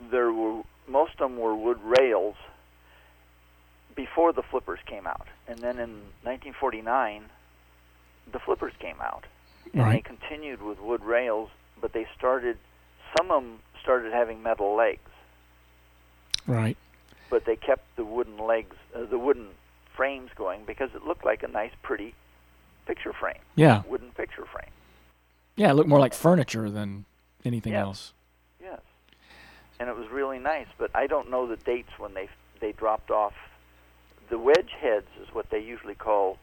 [0.00, 2.34] there were most of them were wood rails
[3.94, 5.90] before the flippers came out, and then in
[6.24, 7.30] 1949,
[8.30, 9.24] the flippers came out,
[9.72, 12.58] and they continued with wood rails, but they started.
[13.16, 15.00] Some of them started having metal legs,
[16.46, 16.76] Right.
[17.32, 19.48] But they kept the wooden legs, uh, the wooden
[19.96, 22.14] frames going because it looked like a nice, pretty
[22.84, 23.82] picture frame, Yeah.
[23.88, 24.68] wooden picture frame.
[25.56, 25.70] Yeah.
[25.70, 27.06] It looked more like furniture than
[27.42, 28.12] anything else.
[28.60, 28.80] Yes,
[29.80, 30.66] and it was really nice.
[30.76, 32.28] But I don't know the dates when they
[32.60, 33.34] they dropped off.
[34.28, 36.36] The wedge heads is what they usually call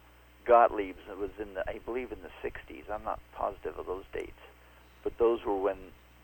[0.45, 1.08] Gottlieb's.
[1.08, 2.89] It was in the I believe in the '60s.
[2.89, 4.41] I'm not positive of those dates,
[5.04, 5.78] but those were when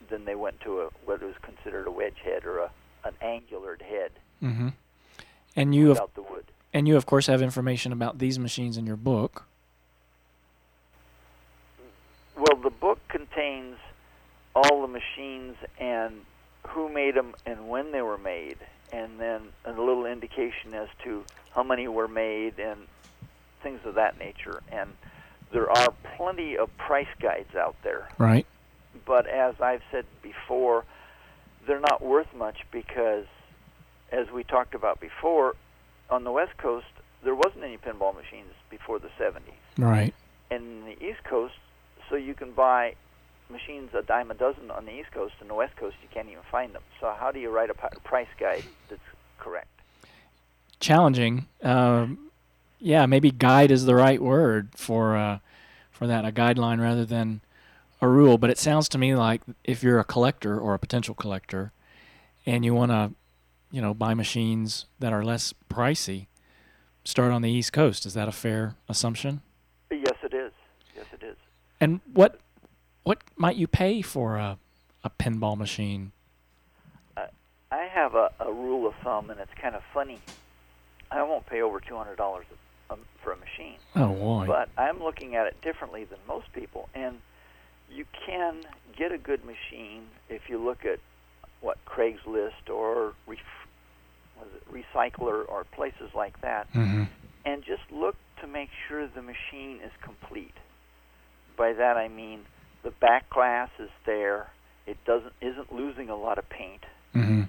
[0.10, 2.72] then they went to a what was considered a wedge head or a
[3.04, 4.12] an angular head
[4.44, 4.70] Mm-hmm.
[5.56, 6.46] And you have the wood.
[6.74, 9.46] And you, of course, have information about these machines in your book.
[12.36, 13.78] Well, the book contains
[14.54, 16.22] all the machines and
[16.68, 18.58] who made them and when they were made,
[18.92, 22.80] and then a little indication as to how many were made and
[23.64, 24.62] things of that nature.
[24.72, 24.90] And
[25.52, 28.46] there are plenty of price guides out there, Right.
[29.06, 30.84] but as I've said before,
[31.66, 33.26] they're not worth much because,
[34.12, 35.56] as we talked about before,
[36.10, 36.86] on the West Coast,
[37.24, 40.14] there wasn't any pinball machines before the 70s Right.
[40.52, 41.56] and in the East Coast,
[42.10, 42.96] so you can buy
[43.50, 45.34] machines a dime a dozen on the East Coast.
[45.42, 46.82] and the West Coast, you can't even find them.
[47.00, 49.02] So how do you write a price guide that's
[49.40, 49.68] correct?
[50.80, 51.46] Challenging.
[51.64, 52.30] Um,
[52.80, 55.40] yeah, maybe guide is the right word for uh,
[55.92, 56.26] for that.
[56.26, 57.42] A guideline rather than
[58.02, 58.38] a rule.
[58.38, 61.72] But it sounds to me like if you're a collector or a potential collector,
[62.46, 63.12] and you want to,
[63.72, 66.28] you know, buy machines that are less pricey,
[67.04, 68.06] start on the East Coast.
[68.06, 69.42] Is that a fair assumption?
[69.92, 70.52] Yes, it is.
[70.96, 71.36] Yes, it is.
[71.80, 72.40] And what
[73.04, 74.58] what might you pay for a
[75.04, 76.12] a pinball machine?
[77.72, 80.20] I have a, a rule of thumb, and it's kind of funny.
[81.12, 82.46] I won't pay over two hundred dollars
[83.22, 84.46] for a machine, Oh boy.
[84.46, 86.88] but I'm looking at it differently than most people.
[86.94, 87.18] And
[87.92, 88.62] you can
[88.96, 91.00] get a good machine if you look at
[91.66, 93.40] what Craigslist or ref,
[94.40, 96.72] was it Recycler or places like that.
[96.74, 97.04] mm-hmm.
[97.44, 100.54] and just look to make sure the machine is complete.
[101.58, 102.42] By that I mean
[102.84, 104.52] the back glass is there.
[104.86, 106.84] It doesn't isn't losing a lot of paint.
[107.16, 107.42] Mm-hmm.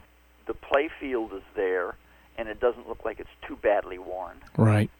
[0.47, 1.97] The play field is there,
[2.39, 4.39] and it doesn't look like it's too badly worn.
[4.57, 4.91] Right.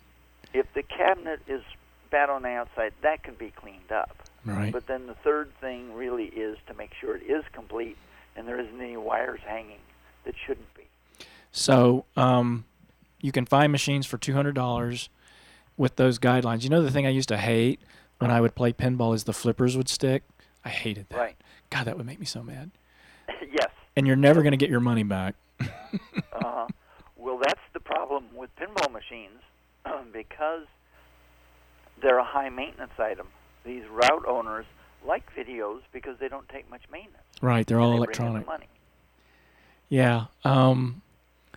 [0.53, 1.63] If the cabinet is
[2.11, 4.17] bad on the outside, that can be cleaned up.
[4.45, 4.73] Right.
[4.73, 7.97] But then the third thing really is to make sure it is complete
[8.37, 9.79] and there isn't any wires hanging
[10.25, 10.83] that shouldn't be.
[11.53, 12.65] So um,
[13.21, 15.09] you can find machines for two hundred dollars
[15.77, 16.63] with those guidelines.
[16.63, 17.81] You know the thing I used to hate
[18.19, 20.23] when I would play pinball is the flippers would stick.
[20.65, 21.19] I hated that.
[21.19, 21.37] Right.
[21.71, 22.71] God, that would make me so mad.
[23.51, 23.71] yes.
[23.95, 25.35] And you're never going to get your money back.
[26.33, 26.67] uh,
[27.17, 29.41] well, that's the problem with pinball machines
[30.13, 30.67] because
[32.03, 33.29] they're a high maintenance item.
[33.65, 34.67] These route owners
[35.07, 37.23] like videos because they don't take much maintenance.
[37.41, 38.47] Right, they're all they electronic.
[38.47, 38.67] money.
[39.89, 40.27] Yeah.
[40.45, 41.03] Um,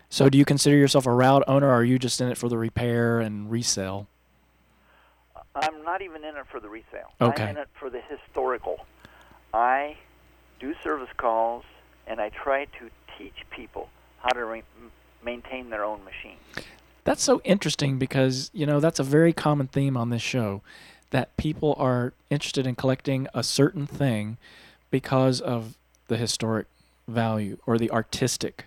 [0.09, 2.49] so do you consider yourself a route owner, or are you just in it for
[2.49, 4.07] the repair and resale?
[5.55, 7.11] I'm not even in it for the resale.
[7.19, 7.43] Okay.
[7.43, 8.85] I'm in it for the historical.
[9.53, 9.97] I
[10.59, 11.63] do service calls
[12.07, 14.63] and I try to teach people how to re-
[15.23, 16.37] maintain their own machine.
[17.03, 20.61] That's so interesting because, you know, that's a very common theme on this show
[21.11, 24.37] that people are interested in collecting a certain thing
[24.91, 26.67] because of the historic
[27.07, 28.65] value or the artistic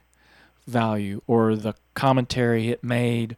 [0.67, 3.37] value or the commentary it made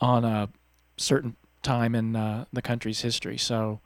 [0.00, 0.48] on a
[0.96, 3.38] certain time in uh, the country's history.
[3.38, 3.80] So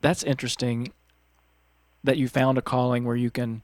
[0.00, 0.92] that's interesting
[2.04, 3.62] that you found a calling where you can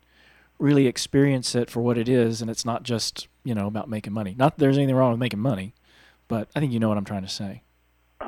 [0.59, 4.13] really experience it for what it is and it's not just, you know, about making
[4.13, 4.35] money.
[4.37, 5.75] Not that there's anything wrong with making money,
[6.27, 7.63] but I think you know what I'm trying to say.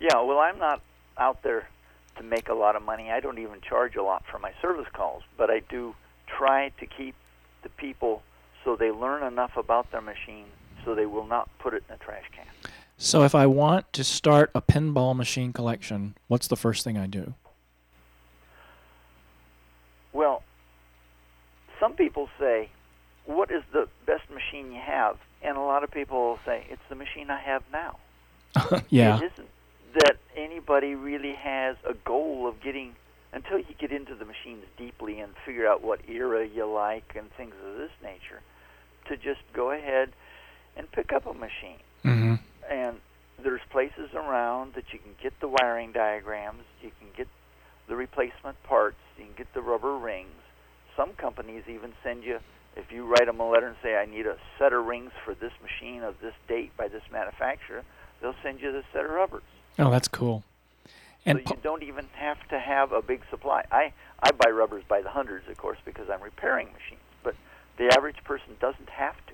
[0.00, 0.80] yeah, well, I'm not
[1.18, 1.68] out there
[2.16, 3.10] to make a lot of money.
[3.10, 5.94] I don't even charge a lot for my service calls, but I do
[6.26, 7.14] try to keep
[7.62, 8.22] the people
[8.64, 10.46] so they learn enough about their machine
[10.84, 12.46] so they will not put it in a trash can.
[12.96, 17.06] So if I want to start a pinball machine collection, what's the first thing I
[17.06, 17.34] do?
[20.12, 20.42] Well,
[21.78, 22.68] some people say,
[23.24, 26.82] "What is the best machine you have?" And a lot of people will say, "It's
[26.90, 27.98] the machine I have now."
[28.90, 29.16] yeah.
[29.16, 29.48] It isn't
[29.94, 32.94] that anybody really has a goal of getting
[33.32, 37.30] until you get into the machines deeply and figure out what era you like and
[37.36, 38.40] things of this nature
[39.08, 40.10] to just go ahead
[40.76, 41.80] and pick up a machine.
[42.02, 42.34] hmm
[42.70, 42.96] And
[43.42, 47.28] there's places around that you can get the wiring diagrams, you can get
[47.88, 50.30] the replacement parts, you can get the rubber rings.
[50.96, 52.38] Some companies even send you
[52.76, 55.34] if you write them a letter and say I need a set of rings for
[55.34, 57.82] this machine of this date by this manufacturer,
[58.20, 59.42] they'll send you the set of rubbers.
[59.78, 60.44] Oh, that's cool.
[61.26, 63.64] And so you don't even have to have a big supply.
[63.70, 67.00] I I buy rubbers by the hundreds, of course, because I'm repairing machines.
[67.22, 67.34] But
[67.76, 69.32] the average person doesn't have to.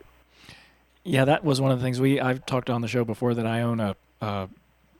[1.04, 3.46] yeah, that was one of the things we I've talked on the show before that
[3.46, 4.48] I own a a,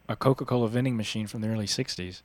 [0.09, 2.23] a Coca-Cola vending machine from the early '60s,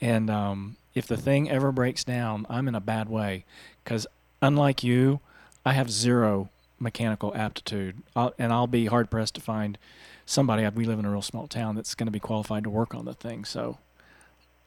[0.00, 3.44] and um, if the thing ever breaks down, I'm in a bad way
[3.84, 4.06] because
[4.42, 5.20] unlike you,
[5.64, 6.48] I have zero
[6.80, 9.78] mechanical aptitude, I'll, and I'll be hard pressed to find
[10.26, 10.66] somebody.
[10.68, 13.04] We live in a real small town that's going to be qualified to work on
[13.04, 13.44] the thing.
[13.44, 13.78] So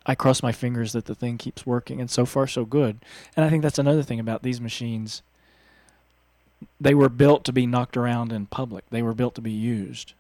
[0.06, 3.00] I cross my fingers that the thing keeps working, and so far so good.
[3.36, 5.22] And I think that's another thing about these machines.
[6.80, 8.90] They were built to be knocked around in public.
[8.90, 10.14] They were built to be used.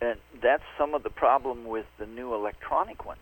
[0.00, 3.20] And that's some of the problem with the new electronic ones.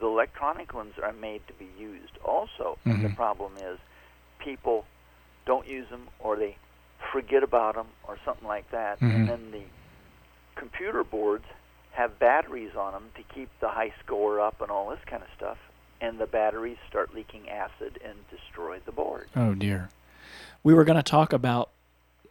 [0.00, 2.16] The electronic ones are made to be used.
[2.24, 3.14] Also, the Mhm.
[3.14, 3.78] problem is
[4.38, 4.86] people
[5.44, 6.56] don't use them or they
[7.12, 9.00] forget about them or something like that.
[9.00, 9.14] Mhm.
[9.14, 9.62] And then the
[10.56, 11.44] computer boards
[11.92, 15.28] have batteries on them to keep the high score up and all this kind of
[15.36, 15.58] stuff.
[16.00, 19.28] And the batteries start leaking acid and destroy the board.
[19.36, 19.90] Oh dear.
[20.62, 21.70] We were going to talk about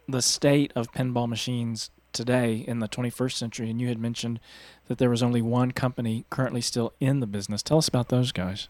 [0.06, 4.38] the state of pinball machines today in the 21st century, and you had mentioned
[4.86, 7.62] that there was only one company currently still in the business.
[7.62, 8.68] Tell us about those guys.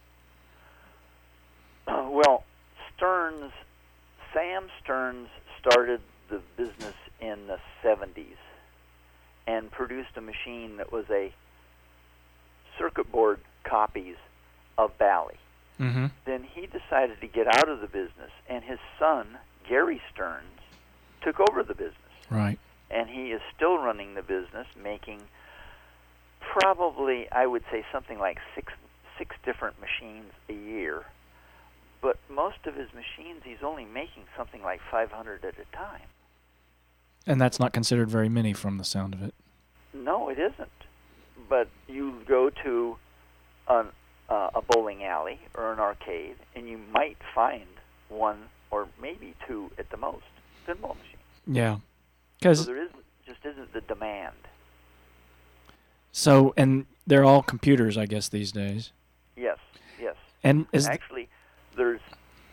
[1.87, 2.45] well,
[2.97, 3.53] Stearns,
[4.33, 5.29] Sam Stearns
[5.65, 8.37] started the business in the 70s
[9.47, 11.33] and produced a machine that was a
[12.79, 14.17] circuit board copies
[14.79, 15.37] of Bally.
[15.81, 16.07] Mm-hmm.
[16.25, 20.45] Then he decided to get out of the business, and his son, Gary Stearns,
[21.23, 21.97] took over the business.
[22.31, 22.59] Right.
[22.91, 25.21] And he is still running the business, making
[26.41, 28.73] probably, I would say, something like six
[29.19, 31.05] six different machines a year.
[32.05, 36.03] But most of his machines, he's only making something like 500 at a time.
[37.27, 39.33] And that's not considered very many from the sound of it.
[39.95, 40.69] No, it isn't.
[41.49, 42.99] But you go to
[43.69, 43.87] an,
[44.29, 47.65] uh, a bowling alley or an arcade, and you might find
[48.11, 48.37] one
[48.71, 50.27] or maybe two at the most
[50.69, 51.23] pinball machines.
[51.47, 51.77] Yeah.
[51.77, 51.81] So
[52.41, 54.35] Because there isn't just isn't the demand.
[56.13, 58.93] so, and they're all computers, I guess, these days.
[59.37, 59.57] Yes,
[59.99, 60.17] yes.
[60.43, 61.31] And is Actually,
[61.77, 62.01] there's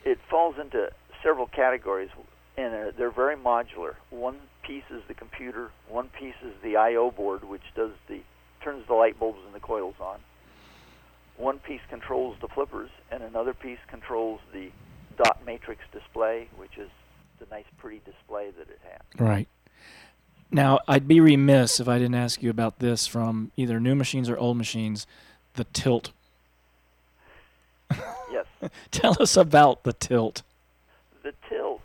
[0.04, 0.92] it falls into
[1.24, 2.10] several categories,
[2.58, 3.96] and uh, they're very modular.
[4.10, 8.22] One piece is the computer, one piece is the I/O board, which does the
[8.64, 10.20] turns the light bulbs and the coils on.
[11.38, 14.70] One piece controls the flippers, and another piece controls the
[15.18, 16.90] dot matrix display, which is
[17.40, 19.20] the nice, pretty display that it has.
[19.20, 19.48] Right.
[20.52, 24.30] Now, I'd be remiss if I didn't ask you about this from either new machines
[24.30, 25.08] or old machines,
[25.54, 26.12] the tilt.
[28.32, 28.46] Yes.
[28.92, 30.44] Tell us about the tilt.
[31.24, 31.82] The tilt.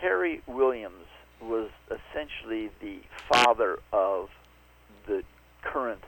[0.00, 1.06] Harry Williams
[1.40, 4.28] was essentially the father of
[5.06, 5.22] the
[5.62, 6.02] current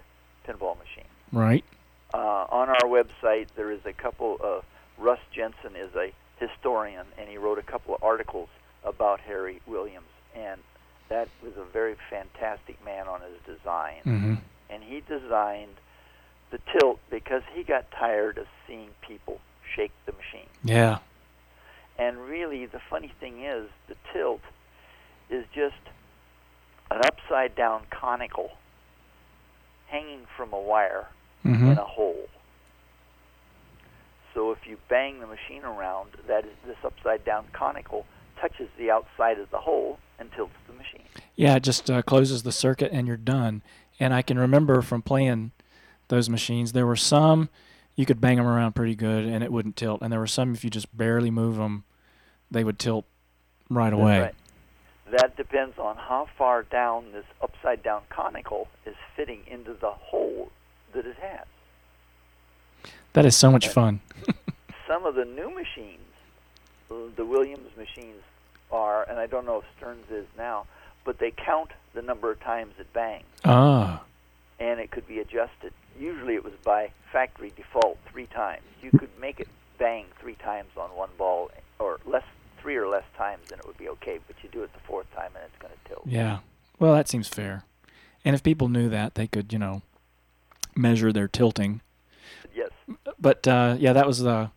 [0.47, 1.11] pinball machine.
[1.33, 1.65] Right.
[2.13, 2.19] Uh,
[2.51, 4.39] on our website, there is a couple.
[4.41, 4.65] of.
[4.99, 8.49] Russ Jensen is a historian, and he wrote a couple of articles
[8.85, 10.61] about Harry Williams, and
[11.09, 14.01] that was a very fantastic man on his design.
[14.05, 14.35] Mm-hmm.
[14.69, 15.75] And he designed
[16.51, 19.41] the tilt because he got tired of seeing people
[19.75, 20.49] shake the machine.
[20.65, 20.99] Yeah.
[21.99, 24.41] And really, the funny thing is, the tilt
[25.29, 25.75] is just
[26.91, 28.53] an upside down conical
[29.89, 31.09] hanging from a wire
[31.45, 31.71] Mm-hmm.
[31.71, 32.29] in a hole.
[34.35, 38.05] So if you bang the machine around, that is this upside down conical
[38.39, 41.03] touches the outside of the hole and tilts the machine.
[41.37, 43.63] Yeah, it just uh, closes the circuit and you're done.
[43.99, 45.53] And I can remember from playing
[46.09, 47.49] those machines, there were some
[48.01, 50.55] you could bang them around pretty good and it wouldn't tilt, and there were some
[50.55, 51.85] if you just barely move them,
[52.51, 53.05] they would tilt
[53.69, 54.21] right away.
[54.21, 54.35] right.
[55.11, 60.51] That depends on how far down this upside down conical is fitting into the hole
[60.95, 61.47] that it has.
[63.13, 64.01] That is so much fun.
[64.89, 65.99] Some of the new machines,
[66.89, 68.23] the Williams machines
[68.73, 70.67] are, and I don't know if Stern's is now,
[71.05, 74.03] but they count the number of times it bangs, Ah,
[74.59, 75.73] and it could be adjusted.
[76.01, 78.63] Usually it was by factory default three times.
[78.81, 82.25] You could make it bang three times on one ball, or less,
[82.61, 84.19] three or less times, and it would be okay.
[84.27, 86.07] But you do it the fourth time, and it's going to tilt.
[86.07, 86.39] yeah.
[86.79, 87.65] Well, that seems fair.
[88.25, 89.83] And if people knew that, they could, you know,
[90.75, 91.83] measure their tilting.
[92.55, 92.71] Yes.
[93.19, 94.51] But uh, yeah, that was the.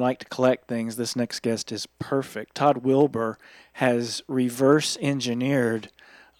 [0.01, 2.55] You like to collect things, this next guest is perfect.
[2.55, 3.37] Todd Wilbur
[3.75, 5.91] has reverse engineered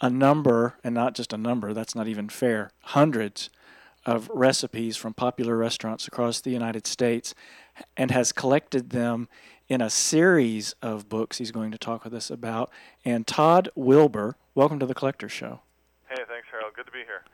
[0.01, 3.51] a number, and not just a number, that's not even fair, hundreds
[4.07, 7.35] of recipes from popular restaurants across the United States
[7.99, 9.29] and has collected them
[9.69, 12.71] in a series of books he's going to talk with us about.
[13.05, 15.61] And Todd Wilbur, welcome to the Collector Show.
[16.09, 16.73] Hey, thanks, Harold.
[16.75, 17.25] Good to be here.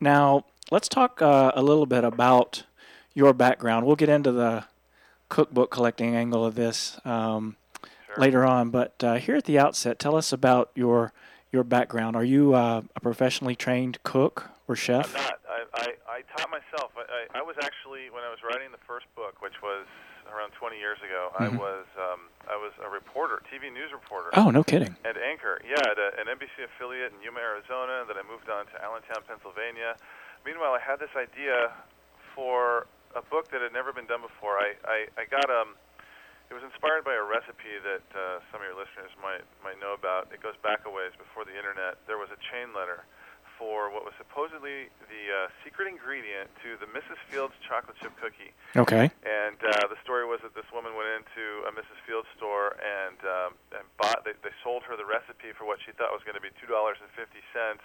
[0.00, 2.62] Now, let's talk uh, a little bit about
[3.12, 3.86] your background.
[3.86, 4.66] We'll get into the
[5.34, 7.56] cookbook collecting angle of this um,
[8.06, 8.14] Sure.
[8.22, 11.12] later on, but uh, here at the outset, tell us about your
[11.50, 12.14] your background.
[12.14, 15.10] Are you uh, a professionally trained cook or chef?
[15.10, 15.38] I'm not.
[15.50, 16.90] I, I, I taught myself.
[16.94, 17.02] I,
[17.34, 19.86] I, I was actually when I was writing the first book, which was
[20.30, 21.30] around 20 years ago.
[21.38, 21.58] I Mhm.
[21.58, 24.30] was um, I was a reporter, TV news reporter.
[24.38, 24.94] Oh, no kidding.
[25.04, 28.02] At Anchor, yeah, at a, an NBC affiliate in Yuma, Arizona.
[28.06, 29.98] Then I moved on to Allentown, Pennsylvania.
[30.46, 31.70] Meanwhile, I had this idea
[32.34, 34.58] for a book that had never been done before.
[34.58, 35.78] I, I, I got um,
[36.50, 39.96] it was inspired by a recipe that uh, some of your listeners might might know
[39.96, 40.28] about.
[40.34, 41.98] It goes back a ways before the internet.
[42.06, 43.08] There was a chain letter
[43.56, 47.16] for what was supposedly the uh, secret ingredient to the Mrs.
[47.30, 48.50] Fields chocolate chip cookie.
[48.74, 49.06] Okay.
[49.22, 51.98] And uh, the story was that this woman went into a Mrs.
[52.02, 54.26] Fields store and um, and bought.
[54.26, 56.68] They, they sold her the recipe for what she thought was going to be two
[56.68, 57.82] dollars and fifty cents.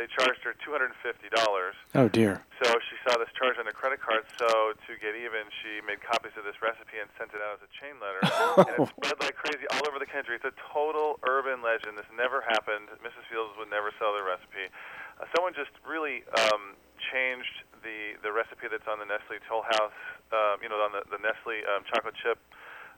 [0.00, 1.76] They charged her two hundred and fifty dollars.
[1.92, 2.40] Oh dear.
[2.64, 4.24] So she saw this charge on her credit card.
[4.40, 7.62] So to get even, she made copies of this recipe and sent it out as
[7.68, 8.24] a chain letter.
[8.64, 10.40] and it spread like crazy all over the country.
[10.40, 12.00] It's a total urban legend.
[12.00, 12.88] This never happened.
[13.04, 13.28] Mrs.
[13.28, 14.72] Fields would never sell the recipe.
[15.20, 16.80] Uh, someone just really um,
[17.12, 20.00] changed the the recipe that's on the Nestle Toll House.
[20.32, 22.40] Uh, you know, on the, the Nestle um, chocolate chip.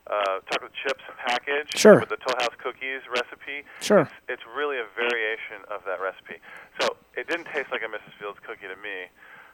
[0.03, 1.97] Uh, chocolate chips package Sure.
[1.99, 4.03] with the Toll House cookies recipe Sure.
[4.27, 6.43] it's really a variation of that recipe.
[6.81, 8.11] So it didn't taste like a Mrs.
[8.19, 9.07] Fields cookie to me,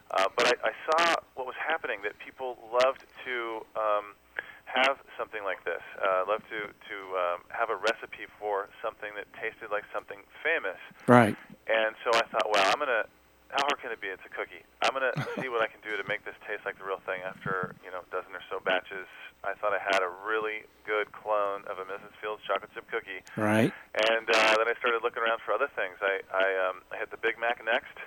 [0.09, 4.17] uh, but I, I saw what was happening that people loved to um,
[4.65, 9.29] have something like this, uh, loved to to um, have a recipe for something that
[9.37, 10.81] tasted like something famous.
[11.05, 11.37] Right.
[11.69, 13.05] And so I thought, well, I'm gonna.
[13.49, 14.05] How hard can it be?
[14.13, 14.61] It's a cookie.
[14.85, 15.09] I'm gonna
[15.41, 17.25] see what I can do to make this taste like the real thing.
[17.25, 19.09] After you know, a dozen or so batches,
[19.41, 22.13] I thought I had a really good clone of a Mrs.
[22.21, 23.25] Fields chocolate chip cookie.
[23.33, 23.73] Right.
[24.05, 25.97] And uh, then I started looking around for other things.
[25.97, 27.97] I I, um, I had the Big Mac next.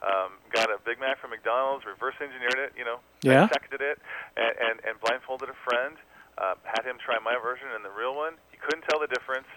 [0.00, 3.46] Um, got a Big Mac from McDonald's, reverse engineered it, you know, Yeah.
[3.50, 3.98] dissected it,
[4.36, 5.98] and, and, and blindfolded a friend.
[6.38, 8.36] Uh, had him try my version and the real one.
[8.52, 9.48] He couldn't tell the difference,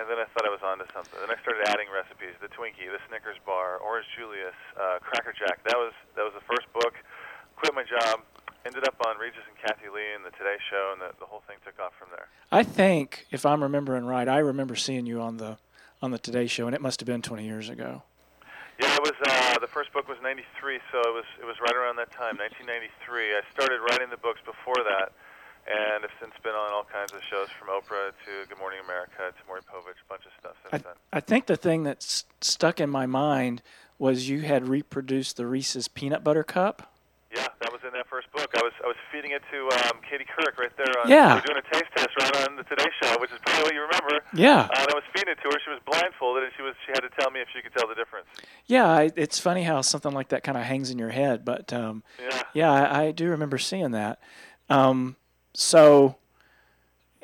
[0.00, 1.20] and then I thought I was onto something.
[1.20, 5.60] Then I started adding recipes: the Twinkie, the Snickers bar, Orange Julius, uh, Cracker Jack.
[5.68, 6.96] That was that was the first book.
[7.60, 8.24] Quit my job.
[8.64, 11.42] Ended up on Regis and Kathie Lee and the Today Show, and the, the whole
[11.46, 12.28] thing took off from there.
[12.50, 15.58] I think, if I'm remembering right, I remember seeing you on the
[16.00, 18.02] on the Today Show, and it must have been 20 years ago.
[18.80, 19.12] Yeah, it was.
[19.20, 22.38] Uh, the first book was '93, so it was it was right around that time,
[22.38, 23.34] 1993.
[23.34, 25.10] I started writing the books before that,
[25.66, 29.34] and have since been on all kinds of shows from Oprah to Good Morning America
[29.34, 30.94] to Maury Povich, a bunch of stuff I, since then.
[31.12, 32.06] I think the thing that
[32.40, 33.62] stuck in my mind
[33.98, 36.93] was you had reproduced the Reese's peanut butter cup.
[37.34, 38.48] Yeah, that was in that first book.
[38.56, 39.58] I was I was feeding it to
[39.90, 40.94] um, Katie Couric right there.
[41.02, 41.34] On, Yeah.
[41.34, 43.74] we We're doing a taste test right on the Today Show, which is probably what
[43.74, 44.24] you remember.
[44.34, 44.70] Yeah.
[44.70, 45.58] Uh, and I was feeding it to her.
[45.64, 47.88] She was blindfolded, and she was she had to tell me if she could tell
[47.88, 48.26] the difference.
[48.66, 51.72] Yeah, I, it's funny how something like that kind of hangs in your head, but
[51.72, 52.42] um, Yeah.
[52.54, 54.20] yeah, I, I do remember seeing that.
[54.70, 55.16] Um,
[55.54, 56.16] so,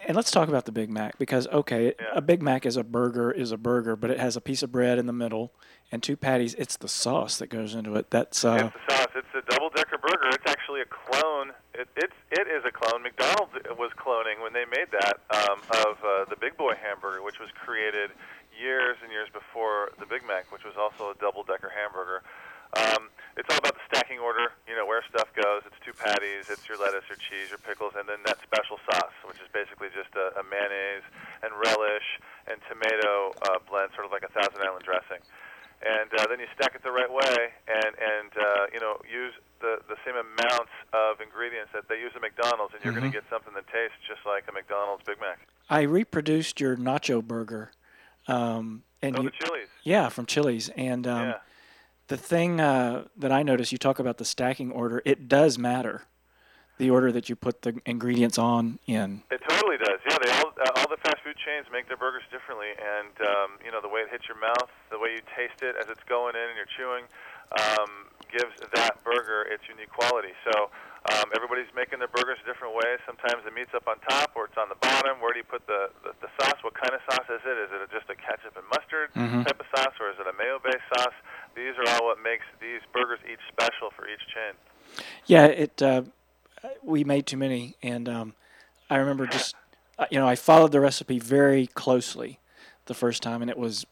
[0.07, 2.07] and let's talk about the Big Mac because okay, Yeah.
[2.15, 4.71] a Big Mac is a burger is a burger, but it has a piece of
[4.73, 5.53] bread in the middle
[5.93, 6.55] and two patties.
[6.55, 8.11] It's the sauce that goes into it.
[8.11, 9.13] That's uh, It's the sauce.
[9.17, 10.29] It's a double decker burger.
[10.33, 11.51] It's actually a clone.
[11.75, 13.03] It, it's it is a clone.
[13.03, 17.39] McDonald's was cloning when they made that um, of uh, the Big Boy hamburger, which
[17.41, 18.11] was created
[18.61, 22.23] years and years before the Big Mac, which was also a double decker hamburger.
[22.77, 23.75] Um, it's all about
[24.11, 24.51] the order.
[24.67, 25.63] You know where stuff goes.
[25.65, 26.51] It's two patties.
[26.51, 29.89] It's your lettuce, your cheese, your pickles, and then that special sauce, which is basically
[29.95, 31.07] just a, a mayonnaise
[31.47, 32.19] and relish
[32.51, 35.23] and tomato uh, blend, sort of like a Thousand Island dressing
[35.81, 39.33] and uh, then you stack it the right way and and uh, you know use
[39.65, 43.13] the the same amounts of ingredients that they use at McDonald's, and you're going Mhm.
[43.17, 45.41] to get something that tastes just like a McDonald's Big Mac.
[45.71, 47.73] I reproduced your nacho burger,
[48.29, 49.69] um, and Oh, you, the chilies.
[49.83, 50.69] yeah, from Chili's.
[50.77, 51.39] And um, yeah.
[52.11, 55.01] The thing uh, that I noticed, you talk about the stacking order.
[55.07, 56.03] It does matter,
[56.77, 59.23] the order that you put the ingredients on in.
[59.31, 60.03] It totally does.
[60.11, 63.51] Yeah, they all uh, all the fast food chains make their burgers differently, and um,
[63.65, 66.03] you know the way it hits your mouth, the way you taste it as it's
[66.11, 67.07] going in and you're chewing,
[67.55, 70.35] um, gives that burger its unique quality.
[70.51, 70.67] So
[71.15, 72.99] um, everybody's making their burgers a different ways.
[73.07, 75.23] Sometimes the meat's up on top, or it's on the bottom.
[75.23, 76.59] Where do you put the, the the sauce?
[76.67, 77.55] What kind of sauce is it?
[77.55, 79.47] Is it just a ketchup and mustard Mhm.
[79.47, 81.15] type of sauce, or is it a mayo-based sauce?
[81.57, 84.55] These are all what makes these burgers each special for each chain.
[85.27, 85.81] Yeah, it.
[85.83, 86.03] Uh,
[86.83, 88.35] we made too many, and um,
[88.91, 89.55] I remember just,
[89.99, 92.39] uh, you know, I followed the recipe very closely
[92.87, 93.87] the first time, and it was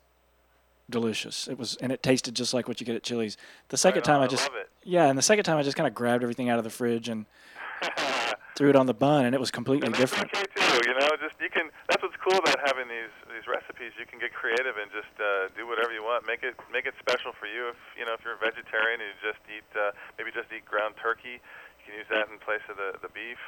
[0.91, 1.49] delicious.
[1.49, 3.37] It was, and it tasted just like what you get at Chili's.
[3.69, 4.69] The second Right time, on, I I just, love it.
[4.85, 7.09] yeah, and the second time, I just kind of grabbed everything out of the fridge
[7.09, 7.27] and
[8.57, 10.31] threw it on the bun, and it was completely different.
[10.35, 10.81] okay too.
[10.89, 11.71] You know, just you can.
[11.89, 13.95] That's what's cool about having these these recipes.
[13.95, 16.27] You can get creative and just uh, do whatever you want.
[16.27, 17.71] Make it make it special for you.
[17.71, 20.67] If you know if you're a vegetarian and you just eat uh, maybe just eat
[20.67, 23.39] ground turkey, you can use that in place of the the beef.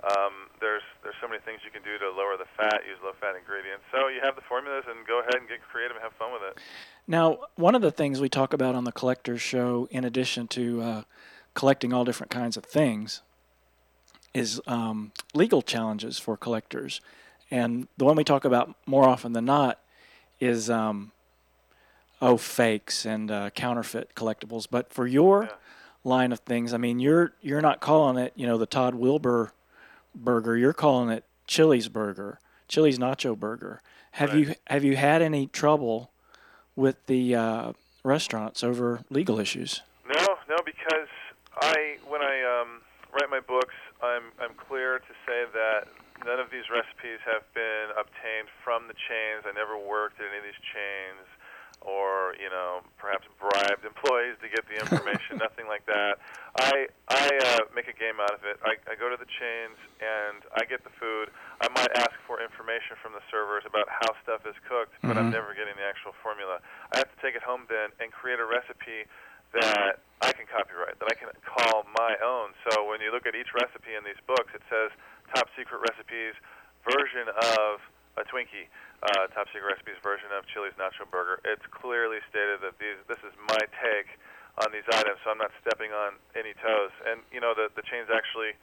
[0.00, 2.88] Um, there's there's so many things you can do to lower the fat.
[2.88, 3.84] Use low fat ingredients.
[3.92, 6.48] So you have the formulas and go ahead and get creative and have fun with
[6.48, 6.56] it.
[7.04, 10.64] Now, one of the things we talk about on the Collectors Show, in addition to
[10.80, 11.02] uh,
[11.52, 13.20] collecting all different kinds of things,
[14.32, 17.00] is um, legal challenges for collectors.
[17.50, 19.80] And the one we talk about more often than not
[20.40, 21.12] is, um,
[22.20, 24.66] oh, fakes and uh, counterfeit collectibles.
[24.70, 25.48] But for your Yeah.
[26.04, 29.52] line of things, I mean, you're you're not calling it, you know, the Todd Wilbur
[30.14, 30.56] burger.
[30.56, 32.38] You're calling it Chili's burger,
[32.68, 33.82] Chili's Nacho burger.
[34.12, 34.48] Have Right.
[34.48, 36.10] you have you had any trouble
[36.76, 37.72] with the uh,
[38.04, 39.82] restaurants over legal issues?
[40.06, 41.08] No, no, because
[41.60, 42.80] I when I um,
[43.12, 45.88] write my books, I'm I'm clear to say that
[46.24, 49.44] none of these recipes have been obtained from the chains.
[49.46, 51.26] I never worked at any of these chains.
[51.78, 55.38] or you know perhaps bribed employees to get the information.
[55.38, 56.18] nothing like that.
[56.58, 58.58] I I uh, make a game out of it.
[58.66, 61.30] I, I go to the chains and I get the food.
[61.62, 65.30] I might ask for information from the servers about how stuff is cooked, but I'm
[65.30, 65.38] Mhm.
[65.38, 66.58] never getting the actual formula.
[66.90, 69.06] I have to take it home then and create a recipe
[69.54, 72.52] that I can copyright, that I can call my own.
[72.68, 74.90] So when you look at each recipe in these books, it says
[75.34, 76.34] top secret recipes
[76.84, 77.82] version of
[78.18, 78.66] a Twinkie,
[79.02, 81.38] uh, top secret recipes version of Chili's Nacho Burger.
[81.46, 84.10] It's clearly stated that these this is my take
[84.58, 86.94] on these items, so I'm not stepping on any toes.
[87.06, 88.58] And you know the the chains actually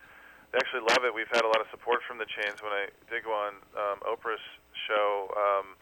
[0.52, 1.12] they actually love it.
[1.12, 2.60] We've had a lot of support from the chains.
[2.60, 4.44] When I did go on um, Oprah's
[4.88, 5.76] show, um,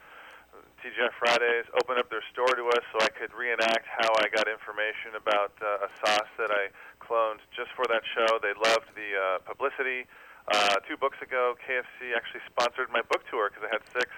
[0.81, 4.51] TGI Fridays, opened up their store to us so I could reenact how I got
[4.51, 6.69] information about uh, a sauce that I
[6.99, 8.37] cloned just for that show.
[8.43, 10.05] They loved the uh, publicity.
[10.51, 14.11] Uh, two books ago, KFC actually sponsored my book tour because I had six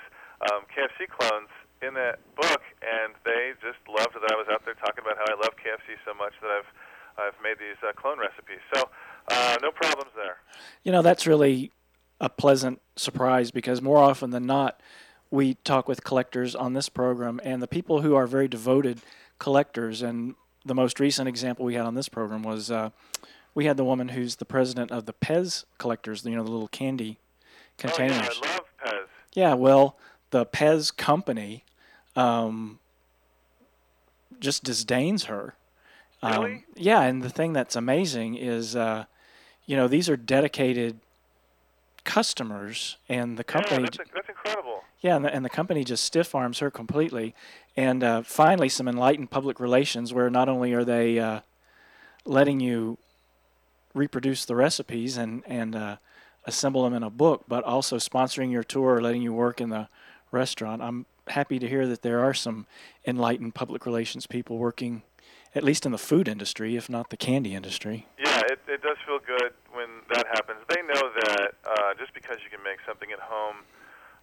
[0.51, 1.49] um, KFC clones
[1.81, 5.27] in that book, and they just loved that I was out there talking about how
[5.29, 6.69] I love KFC so much that I've
[7.17, 8.59] I've made these uh, clone recipes.
[8.73, 8.89] So
[9.29, 10.37] uh, no problems there.
[10.83, 11.71] You know, that's really
[12.19, 14.81] a pleasant surprise because more often than not,
[15.31, 18.99] we talk with collectors on this program and the people who are very devoted
[19.39, 20.01] collectors.
[20.01, 22.89] And the most recent example we had on this program was uh,
[23.55, 26.67] we had the woman who's the president of the Pez collectors, you know, the little
[26.67, 27.17] candy
[27.77, 28.17] containers.
[28.19, 29.07] Oh, yeah, I love Pez.
[29.33, 29.97] Yeah, well,
[30.29, 31.63] the Pez company
[32.15, 32.79] um,
[34.39, 35.55] just disdains her.
[36.21, 36.65] Um, Really?
[36.75, 39.05] yeah, and the thing that's amazing is, uh,
[39.65, 40.99] you know, these are dedicated
[42.03, 44.83] customers, and the Yeah, company, that's, a, that's incredible.
[45.01, 47.33] yeah, and the, and the company just stiff arms her completely.
[47.77, 51.41] And uh, finally, some enlightened public relations where not only are they uh,
[52.25, 52.97] letting you
[53.95, 55.97] reproduce the recipes and and uh,
[56.45, 59.87] assemble them in a book, but also sponsoring your tour, letting you work in the
[60.31, 60.81] restaurant.
[60.81, 62.67] I'm happy to hear that there are some
[63.07, 65.01] enlightened public relations people working,
[65.55, 68.07] at least in the food industry, if not the candy industry.
[68.19, 70.59] Yeah, it, it does feel good when that happens.
[70.69, 73.57] They know that uh, just because you can make something at home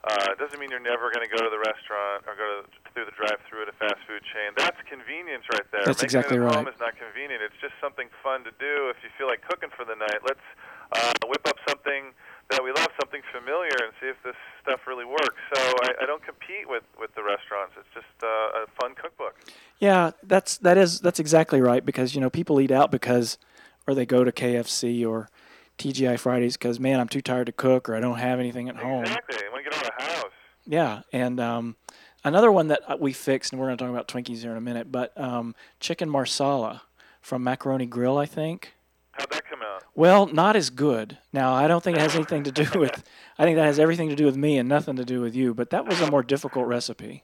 [0.02, 3.06] uh, doesn't mean you're never going to go to the restaurant or go to, through
[3.06, 4.50] the drive-through at a fast food chain.
[4.58, 5.86] That's convenience right there.
[5.86, 6.58] That's Making exactly it at right.
[6.58, 7.38] home is not convenient.
[7.38, 10.26] It's just something fun to do if you feel like cooking for the night.
[10.26, 10.42] Let's
[10.90, 12.10] uh, whip up something
[12.50, 15.38] that we love, something familiar, and see if this stuff really works.
[15.54, 17.78] So I, I don't compete with, with the restaurants.
[17.78, 19.38] It's just uh, a fun cookbook.
[19.78, 23.38] Yeah, that's that is that's exactly right because you know people eat out because,
[23.86, 25.28] or they go to KFC or
[25.78, 28.76] TGI Fridays because man I'm too tired to cook or I don't have anything at
[28.76, 29.04] home.
[29.04, 29.38] Exactly.
[29.72, 30.32] When you get out of the house.
[30.66, 31.76] Yeah, and um,
[32.24, 34.56] another one that uh, we fixed, and we're going to talk about Twinkies here in
[34.56, 36.82] a minute, but um, chicken marsala
[37.20, 38.74] from Macaroni Grill, I think.
[39.12, 39.84] How'd that come out?
[39.94, 41.18] Well, not as good.
[41.32, 43.02] Now, I don't think it has anything to do with.
[43.38, 45.54] I think that has everything to do with me and nothing to do with you.
[45.54, 47.22] But that was a more difficult recipe.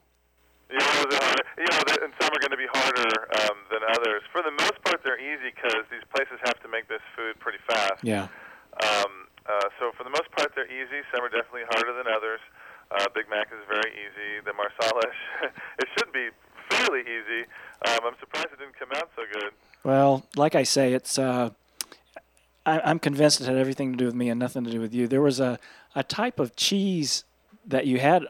[0.71, 1.43] You know, hard?
[1.57, 4.23] You know, and some are going to be harder um, than others.
[4.33, 7.59] For the most part, they're easy because these places have to make this food pretty
[7.67, 8.05] fast.
[8.05, 8.29] Yeah.
[8.83, 11.01] Um, uh, so for the most part, they're easy.
[11.15, 12.41] Some are definitely harder than others.
[12.91, 14.41] Uh, Big Mac is very easy.
[14.45, 15.03] The Marsala,
[15.79, 16.29] it should be
[16.71, 17.45] fairly easy.
[17.87, 19.53] Um, I'm surprised it didn't come out so good.
[19.85, 21.19] Well, like I say, it's.
[21.19, 21.51] Uh,
[22.67, 24.93] I, I'm convinced it had everything to do with me and nothing to do with
[24.93, 25.09] you.
[25.09, 25.59] There was a,
[25.95, 27.25] a type of cheese
[27.67, 28.25] that you had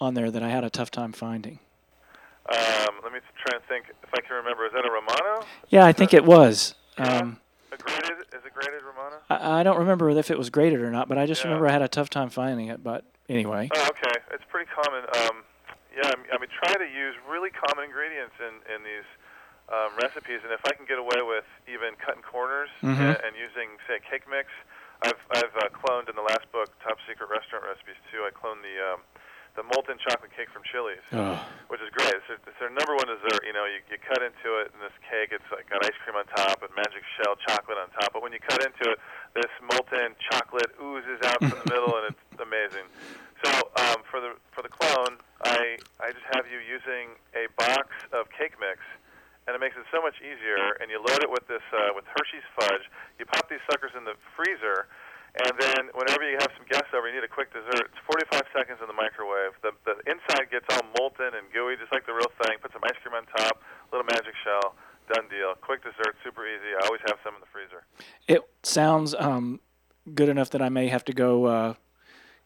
[0.00, 1.58] on there that I had a tough time finding.
[2.50, 4.66] Um, let me try and think if I can remember.
[4.66, 5.46] Is that a Romano?
[5.70, 6.74] Yeah, I think it was.
[6.98, 7.18] Yeah.
[7.18, 7.38] Um,
[7.72, 8.18] A grated?
[8.34, 8.82] Is it grated
[9.12, 9.22] Romano?
[9.30, 11.48] I, I don't remember if it was grated or not, but I just Yeah.
[11.48, 12.82] remember I had a tough time finding it.
[12.82, 14.20] But anyway, Oh, okay.
[14.32, 15.04] It's pretty common.
[15.28, 15.44] Um,
[15.94, 19.06] yeah, I mean, I mean, try to use really common ingredients in in these
[19.72, 22.98] um, recipes, and if I can get away with even cutting corners Mhm.
[22.98, 24.48] and, and using, say, a cake mix,
[25.02, 28.24] I've I've uh, cloned in the last book, Top Secret Restaurant Recipes too.
[28.26, 29.00] I cloned the um,
[29.54, 31.36] the molten chocolate cake from Chili's, Ugh.
[31.68, 32.08] which is great.
[32.16, 33.44] It's, their- it's their number one dessert.
[33.44, 36.16] You know, you, you cut into it, and this cake, it's like got ice cream
[36.16, 38.16] on top and magic shell chocolate on top.
[38.16, 38.98] But when you cut into it,
[39.36, 42.88] this molten chocolate oozes out from the middle, and it's amazing.
[43.44, 47.90] So um, for the for the clone, I I just have you using a box
[48.14, 48.80] of cake mix,
[49.44, 50.78] and it makes it so much easier.
[50.80, 52.86] And you load it with this uh, with Hershey's fudge.
[53.18, 54.86] You pop these suckers in the freezer,
[55.34, 57.88] and then whenever you have some guests over, you need a quick dessert.
[57.88, 59.56] It's 45 seconds in the microwave.
[59.62, 62.60] The the inside gets all molten and gooey, just like the real thing.
[62.60, 63.62] Put some ice cream on top,
[63.92, 64.74] little magic shell.
[65.12, 65.54] Done deal.
[65.60, 66.76] Quick dessert, super easy.
[66.78, 67.82] I always have some in the freezer.
[68.28, 69.58] it sounds um,
[70.14, 71.44] good enough that I may have to go.
[71.46, 71.74] Uh,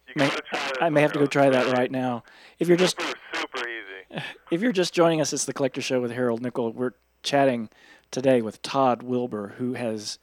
[0.08, 2.24] You may, try I may have to go try that right now.
[2.58, 4.22] If you're just super super easy.
[4.50, 6.72] if you're just joining us, it's the Collector Show with Harold Nickel.
[6.72, 7.68] We're chatting
[8.10, 10.18] today with Todd Wilbur, who has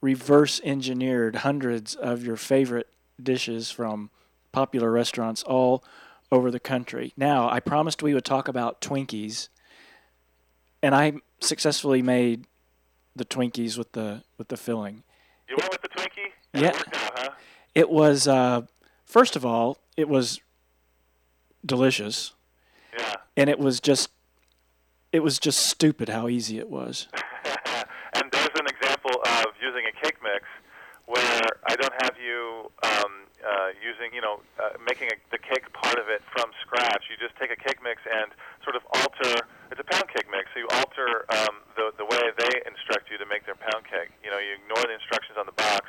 [0.00, 2.88] reverse engineered hundreds of your favorite
[3.22, 4.10] dishes from
[4.52, 5.82] popular restaurants, all
[6.32, 7.12] over the country.
[7.16, 9.48] Now, I promised we would talk about Twinkies,
[10.82, 12.46] and I successfully made
[13.14, 15.02] the Twinkies with the with the filling.
[15.48, 16.32] You went with the Twinkie?
[16.52, 16.68] And Yeah.
[16.70, 17.30] It out, huh?
[17.74, 18.62] It was uh,
[19.04, 20.40] first of all, it was
[21.64, 22.32] delicious,
[22.98, 23.14] Yeah.
[23.36, 24.10] and it was just
[25.12, 27.08] it was just stupid how easy it was.
[28.14, 30.44] and there's an example of using a cake mix
[31.06, 35.70] where I don't have you um, uh, using, you know, uh, making a, the cake
[35.70, 37.06] part of it from scratch.
[37.06, 38.34] You just take a cake mix and
[38.66, 39.46] sort of alter.
[39.70, 43.18] It's a pound cake mix, so you alter um, the the way they instruct you
[43.22, 44.10] to make their pound cake.
[44.26, 45.86] You know, you ignore the instructions on the box.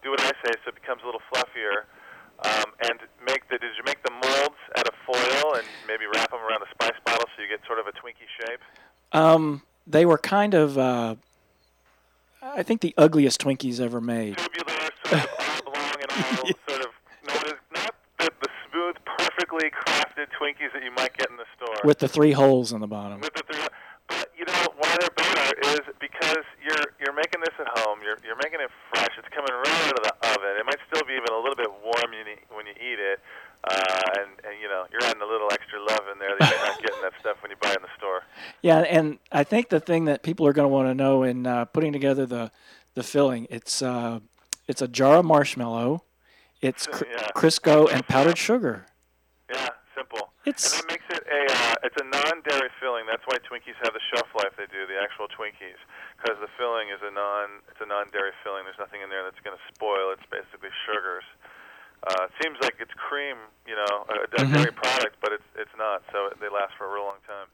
[0.00, 1.84] Do what I say, so it becomes a little fluffier.
[2.44, 6.30] Um, and make the did you make the molds out of foil and maybe wrap
[6.30, 8.60] them around a spice bottle so you get sort of a Twinkie shape?
[9.12, 11.16] Um, they were kind of, uh,
[12.54, 14.38] I think, the ugliest Twinkies ever made.
[14.38, 15.30] tubular, sort of
[15.66, 16.92] oblong and all, sort of
[17.26, 21.76] not, not the, the smooth, perfectly crafted Twinkies that you might get in the store.
[21.84, 23.20] With the three holes in the bottom.
[23.20, 23.66] With the three,
[24.08, 27.98] but you know why they're better is because you're you're making this at home.
[28.02, 29.10] You're you're making it fresh.
[29.18, 30.54] It's coming right out of the oven.
[30.58, 33.18] It might still be even a little bit warm when you, when you eat it,
[33.66, 36.66] uh, and and you know you're adding a little extra love in there that you're
[36.66, 38.22] not getting that stuff when you buy it in the store.
[38.66, 41.46] Yeah, and I think the thing that people are going to want to know in
[41.46, 42.50] uh, putting together the
[42.98, 44.18] the filling, it's uh,
[44.66, 46.02] it's a jar of marshmallow,
[46.58, 47.30] it's cr- Yeah.
[47.30, 48.90] Crisco and powdered sugar.
[49.46, 50.34] Yeah, simple.
[50.42, 53.06] It's And that makes it a uh, it's a non-dairy filling.
[53.06, 55.78] That's why Twinkies have the shelf life they do, the actual Twinkies,
[56.18, 58.66] because the filling is a non it's a non-dairy filling.
[58.66, 60.10] There's nothing in there that's going to spoil.
[60.10, 61.22] It's basically sugars.
[62.02, 64.50] Uh, it seems like it's cream, you know, a, a Mhm.
[64.58, 66.02] dairy product, but it's it's not.
[66.10, 67.46] So they last for a real long time.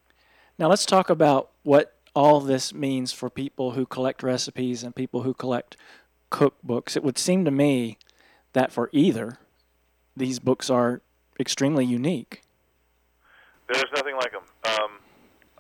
[0.59, 5.23] Now let's talk about what all this means for people who collect recipes and people
[5.23, 5.77] who collect
[6.31, 6.97] cookbooks.
[6.97, 7.99] It would seem to me
[8.53, 9.39] that for either,
[10.17, 11.01] these books are
[11.41, 12.43] extremely unique.
[13.73, 14.45] There's nothing like them.
[14.65, 14.91] Um,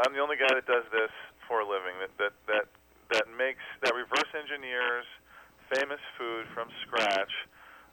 [0.04, 1.10] I'm the only guy that does this
[1.48, 1.96] for a living.
[2.00, 2.66] That that that
[3.12, 5.06] that makes that reverse engineers
[5.72, 7.32] famous food from scratch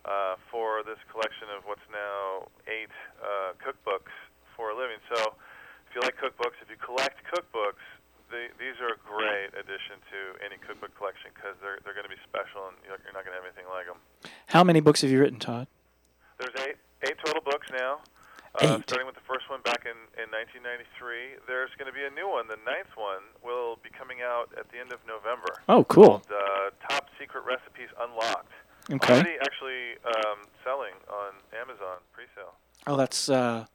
[0.04, 4.12] uh, for this collection of what's now eight uh, cookbooks
[4.56, 5.00] for a living.
[5.16, 5.36] So,
[5.90, 7.82] if you like cookbooks, if you collect cookbooks,
[8.30, 12.14] the, these are a great addition to any cookbook collection because they're they're going to
[12.14, 13.98] be special and you're you're not going to have anything like them.
[14.54, 15.66] How many books have you written, Todd?
[16.38, 16.78] There's eight
[17.10, 18.06] eight total books now.
[18.56, 21.38] Uh, starting with the first one back in, in 1993.
[21.46, 22.50] There's going to be a new one.
[22.50, 25.62] The ninth one will be coming out at the end of November.
[25.70, 26.26] Oh, cool.
[26.26, 28.50] Called, uh, Top Secret Recipes Unlocked.
[28.90, 29.14] Okay.
[29.22, 32.58] Already actually um, selling on Amazon pre-sale.
[32.88, 33.70] Oh, that's uh,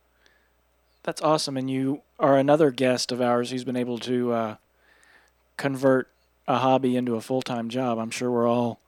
[1.04, 1.56] that's awesome.
[1.56, 4.56] And you are another guest of ours who's been able to uh,
[5.56, 6.08] convert
[6.48, 7.98] a hobby into a full time job.
[7.98, 8.80] I'm sure we're all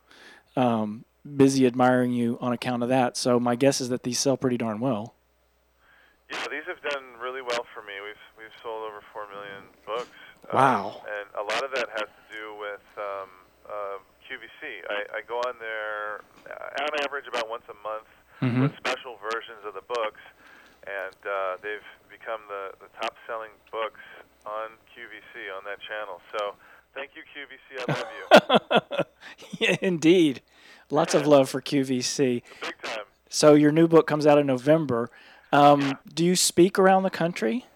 [0.56, 1.04] um,
[1.36, 3.16] busy admiring you on account of that.
[3.16, 5.14] So my guess is that these sell pretty darn well.
[6.30, 7.92] Yeah, these have done really well for me.
[8.02, 10.10] We've we've sold over four million books.
[10.50, 11.02] um, Wow.
[11.06, 13.28] and a lot of that has to do with um,
[13.68, 14.82] uh, QVC.
[14.90, 18.06] I, I go on there uh, on average about once a month
[18.42, 18.60] Mhm.
[18.62, 20.20] with special versions of the books,
[20.86, 24.00] and uh, they've become the, the top selling books
[24.46, 26.20] on QVC on that channel.
[26.32, 26.54] So
[26.94, 27.82] thank you, QVC.
[27.82, 29.04] I love
[29.58, 29.58] you.
[29.66, 30.40] yeah, indeed.
[30.90, 32.42] Lots of love for QVC.
[32.62, 33.04] Big time.
[33.28, 35.10] So your new book comes out in November.
[35.52, 37.66] Um, Do you speak around the country?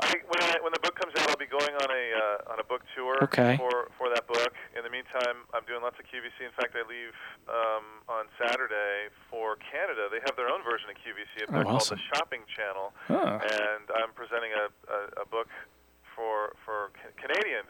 [0.00, 0.95] I, when, I, when the book
[1.36, 2.04] I'll be going on a
[2.48, 3.60] uh, on a book tour Okay.
[3.60, 4.56] for for that book.
[4.72, 6.40] In the meantime, I'm doing lots of QVC.
[6.40, 7.12] In fact, I leave
[7.44, 10.08] um, on Saturday for Canada.
[10.08, 11.44] They have their own version of QVC.
[11.44, 13.36] It's Oh, called the Shopping Channel, Huh.
[13.52, 15.52] and I'm presenting a, a, a book
[16.16, 17.68] for for Ca- Canadians,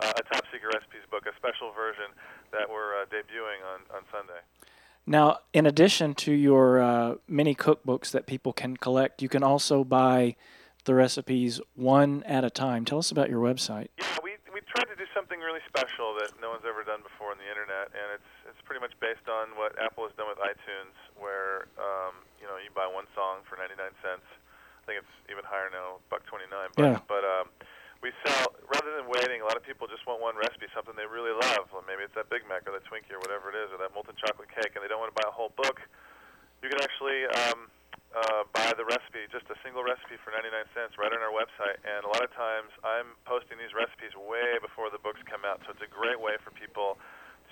[0.00, 2.16] uh, a top secret recipes book, a special version
[2.56, 4.40] that we're uh, debuting on on Sunday.
[5.04, 9.84] Now, in addition to your uh, many cookbooks that people can collect, you can also
[9.84, 10.32] buy
[10.84, 12.84] the recipes one at a time.
[12.84, 13.88] Tell us about your website.
[13.98, 17.30] Yeah, we we tried to do something really special that no one's ever done before
[17.30, 20.38] on the internet, and it's it's pretty much based on what Apple has done with
[20.42, 24.26] iTunes, where um, you know you buy one song for 99 cents.
[24.26, 26.50] I think it's even higher now, buck 29.
[26.74, 26.98] But Yeah.
[27.06, 27.46] but um,
[28.02, 29.38] we sell rather than waiting.
[29.40, 31.70] A lot of people just want one recipe, something they really love.
[31.70, 33.94] Well, maybe it's that Big Mac or that Twinkie or whatever it is, or that
[33.94, 35.78] molten chocolate cake, and they don't want to buy a whole book.
[36.66, 37.70] You can actually um,
[38.10, 41.78] uh, buy the recipe, just a single recipe for 99 cents, right on our website.
[41.84, 45.60] And a lot of times, I'm posting these recipes way before the books come out,
[45.66, 46.98] so it's a great way for people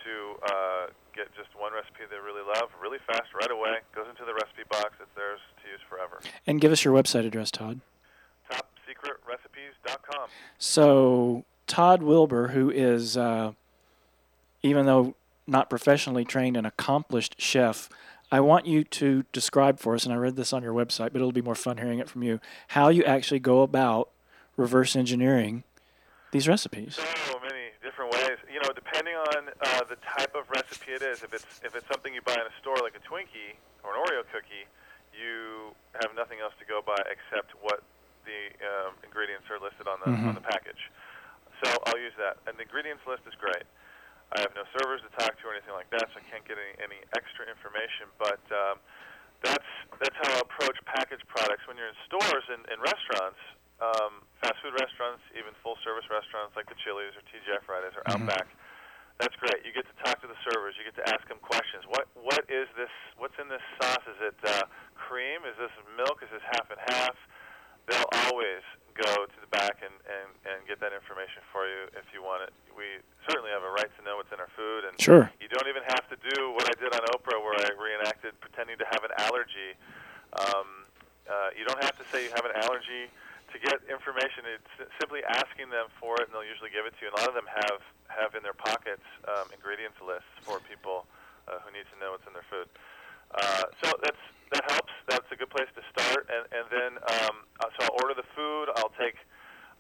[0.06, 0.14] to
[0.48, 3.84] uh, get just one recipe they really love, really fast, right away.
[3.94, 4.96] Goes into the recipe box.
[5.00, 6.20] It's theirs to use forever.
[6.46, 7.80] And give us your website address, Todd.
[8.50, 10.28] TopSecretRecipes.com.
[10.58, 13.52] So, Todd Wilbur, who is, uh,
[14.62, 15.14] even though
[15.46, 17.88] not professionally trained, an accomplished chef,
[18.32, 21.16] I want you to describe for us, and I read this on your website, but
[21.16, 24.10] it'll be more fun hearing it from you, how you actually go about
[24.56, 25.64] reverse engineering
[26.30, 26.94] these recipes.
[27.26, 28.38] So many different ways.
[28.52, 31.22] You know, depending on uh, the type of recipe it is.
[31.24, 33.98] If it's if it's something you buy in a store like a Twinkie or an
[33.98, 34.70] Oreo cookie,
[35.10, 37.82] you have nothing else to go by except what
[38.22, 40.28] the um, ingredients are listed on the Mhm.
[40.28, 40.90] on the package.
[41.64, 42.38] So I'll use that.
[42.46, 43.66] And the ingredients list is great.
[44.36, 46.54] I have no servers to talk to or anything like that, so I can't get
[46.54, 48.06] any, any extra information.
[48.14, 48.78] But um,
[49.42, 53.40] that's that's how I approach packaged products when you're in stores and, and restaurants,
[53.82, 58.04] um, fast food restaurants, even full service restaurants like the Chili's or TGI Fridays or
[58.06, 58.22] Mhm.
[58.30, 58.46] Outback.
[59.18, 59.60] That's great.
[59.68, 60.72] You get to talk to the servers.
[60.80, 61.84] You get to ask them questions.
[61.90, 62.92] What what is this?
[63.18, 64.04] What's in this sauce?
[64.08, 64.64] Is it uh,
[64.96, 65.44] cream?
[65.44, 66.22] Is this milk?
[66.24, 67.16] Is this half and half?
[67.90, 68.62] They'll always
[69.00, 72.44] go to the back and, and, and get that information for you if you want
[72.44, 72.52] it.
[72.76, 75.24] We certainly have a right to know what's in our food, and Sure.
[75.40, 78.76] you don't even have to do what I did on Oprah, where I reenacted pretending
[78.78, 79.72] to have an allergy.
[80.36, 80.84] Um,
[81.28, 83.08] uh, you don't have to say you have an allergy
[83.52, 84.46] to get information.
[84.46, 87.08] It's simply asking them for it, and they'll usually give it to you.
[87.10, 87.80] And a lot of them have
[88.10, 91.06] have in their pockets um, ingredients lists for people
[91.46, 92.66] uh, who need to know what's in their food.
[93.34, 94.22] Uh, so that's
[94.52, 94.92] that helps.
[95.06, 96.26] That's a good place to start.
[96.30, 98.70] And and then um, uh, so I'll order the food.
[98.78, 99.16] I'll take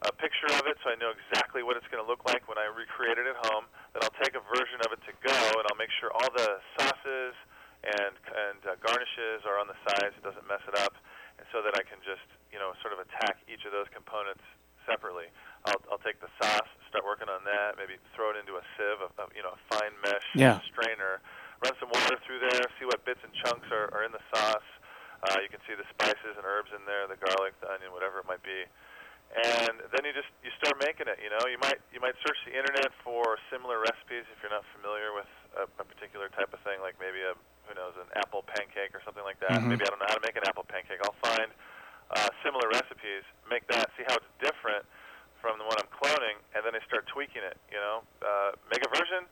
[0.06, 2.56] a picture of it so I know exactly what it's going to look like when
[2.56, 3.68] I recreate it at home.
[3.92, 6.50] Then I'll take a version of it to go, and I'll make sure all the
[6.78, 7.34] sauces
[7.84, 10.14] and and uh, garnishes are on the sides.
[10.16, 10.94] It doesn't mess it up,
[11.40, 14.44] and so that I can just you know sort of attack each of those components
[14.88, 15.28] separately.
[15.68, 17.76] I'll I'll take the sauce, start working on that.
[17.76, 20.60] Maybe throw it into a sieve, a, a you know a fine mesh Yeah.
[20.72, 21.20] strainer.
[21.62, 22.64] Run some water through there.
[22.80, 24.68] See what bits and chunks are, are in the sauce.
[25.20, 28.18] Uh, you can see the spices and herbs in there, the garlic, the onion, whatever
[28.20, 28.64] it might be
[29.30, 31.22] and then you just you start making it.
[31.22, 34.66] You know, you might you might search the internet for similar recipes if you're not
[34.74, 37.38] familiar with a, a particular type of thing, like maybe a
[37.70, 39.54] who knows an apple pancake or something like that.
[39.62, 39.70] Mhm.
[39.70, 40.98] Maybe I don't know how to make an apple pancake.
[41.06, 41.46] I'll find
[42.10, 44.82] uh, similar recipes, make that, see how it's different
[45.38, 47.54] from the one I'm cloning, and then I start tweaking it.
[47.70, 49.30] You know, uh, make a version.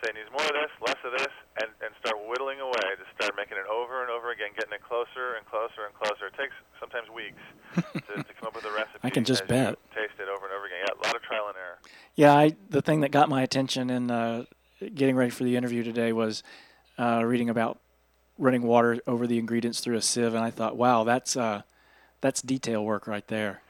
[0.00, 2.96] Say it needs more of this, less of this, and, and start whittling away.
[2.96, 6.32] Just start making it over and over again, getting it closer and closer and closer.
[6.32, 7.42] It takes sometimes weeks
[7.76, 9.04] to, to come up with a recipe.
[9.04, 9.76] I can just bet.
[9.92, 10.80] Taste it over and over again.
[10.88, 11.78] Yeah, a lot of trial and error.
[12.16, 14.44] Yeah, I the thing that got my attention in uh,
[14.80, 16.42] getting ready for the interview today was
[16.98, 17.78] uh, reading about
[18.38, 21.62] running water over the ingredients through a sieve, and I thought, wow, that's uh,
[22.20, 23.60] that's detail work right there.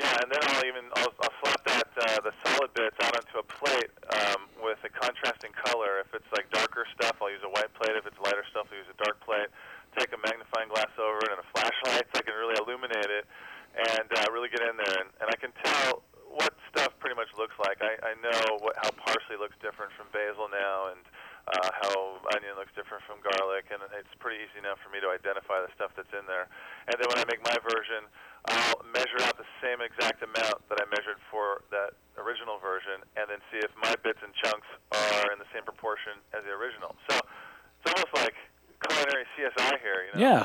[0.00, 3.36] Yeah, and then I'll even I'll, I'll slap that uh, the solid bits out onto
[3.36, 6.00] a plate um, with a contrasting color.
[6.00, 7.92] If it's like darker stuff, I'll use a white plate.
[7.92, 9.52] If it's lighter stuff, I'll use a dark plate.
[10.00, 13.28] Take a magnifying glass over it and a flashlight so I can really illuminate it
[13.76, 15.04] and uh, really get in there.
[15.04, 16.00] And, and I can tell
[16.32, 17.84] what stuff pretty much looks like.
[17.84, 21.04] I, I know what, how parsley looks different from basil now, and
[21.48, 25.08] uh, how onion looks different from garlic, and it's pretty easy now for me to
[25.08, 26.50] identify the stuff that's in there.
[26.88, 28.04] And then when I make my version,
[28.48, 33.28] I'll measure out the same exact amount that I measured for that original version, and
[33.28, 36.96] then see if my bits and chunks are in the same proportion as the original.
[37.08, 38.36] So it's almost like
[38.84, 40.20] culinary CSI here, you know?
[40.20, 40.44] Yeah,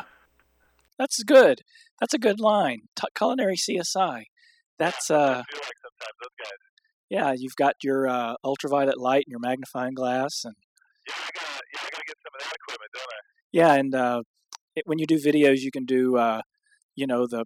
[0.98, 1.62] that's good.
[2.00, 2.82] That's a good line.
[2.96, 4.24] T- culinary CSI.
[4.78, 6.60] That's uh, I feel like sometimes those guys.
[7.10, 7.34] yeah.
[7.38, 10.56] You've got your uh, ultraviolet light and your magnifying glass, and
[11.08, 13.20] Yeah, I gotta, yeah, I gotta get some of that equipment, don't I?
[13.52, 14.22] yeah, and uh,
[14.76, 16.42] it, when you do videos, you can do uh,
[16.96, 17.46] you know the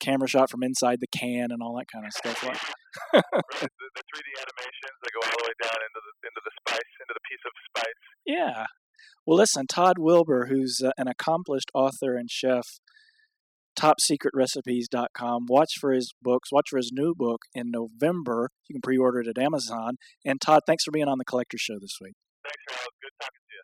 [0.00, 2.42] camera shot from inside the can and all that kind of stuff.
[2.42, 2.60] Like,
[3.14, 3.22] right,
[3.60, 6.92] the, the 3D animations that go all the way down into the into the spice,
[7.00, 8.02] into the piece of spice.
[8.26, 8.66] Yeah.
[9.26, 12.78] Well, listen, Todd Wilbur, who's uh, an accomplished author and chef,
[13.78, 15.46] topsecretrecipes.com.
[15.48, 16.52] Watch for his books.
[16.52, 18.50] Watch for his new book in November.
[18.68, 19.96] You can pre order it at Amazon.
[20.24, 22.14] And Todd, thanks for being on the Collector Show this week.
[22.46, 22.86] Thanks.
[23.02, 23.62] Good talking to you.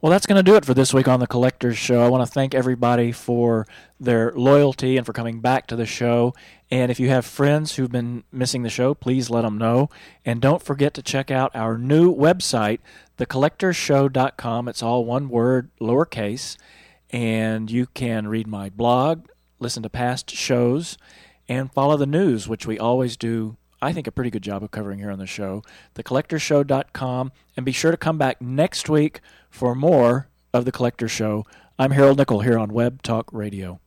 [0.00, 2.02] Well, that's going to do it for this week on the Collector's Show.
[2.02, 3.66] I want to thank everybody for
[3.98, 6.34] their loyalty and for coming back to the show.
[6.70, 9.90] And if you have friends who've been missing the show, please let them know.
[10.24, 12.78] And don't forget to check out our new website,
[13.18, 14.68] thecollectorshow.com.
[14.68, 16.56] It's all one word, lowercase.
[17.10, 19.26] And you can read my blog,
[19.58, 20.96] listen to past shows,
[21.48, 24.70] and follow the news, which we always do I think, a pretty good job of
[24.70, 25.62] covering here on the show.
[25.94, 27.32] TheCollectorShow.com.
[27.56, 29.20] And be sure to come back next week
[29.50, 31.46] for more of The Collector Show.
[31.78, 33.80] I'm Harold Nickel here on Web Talk Radio.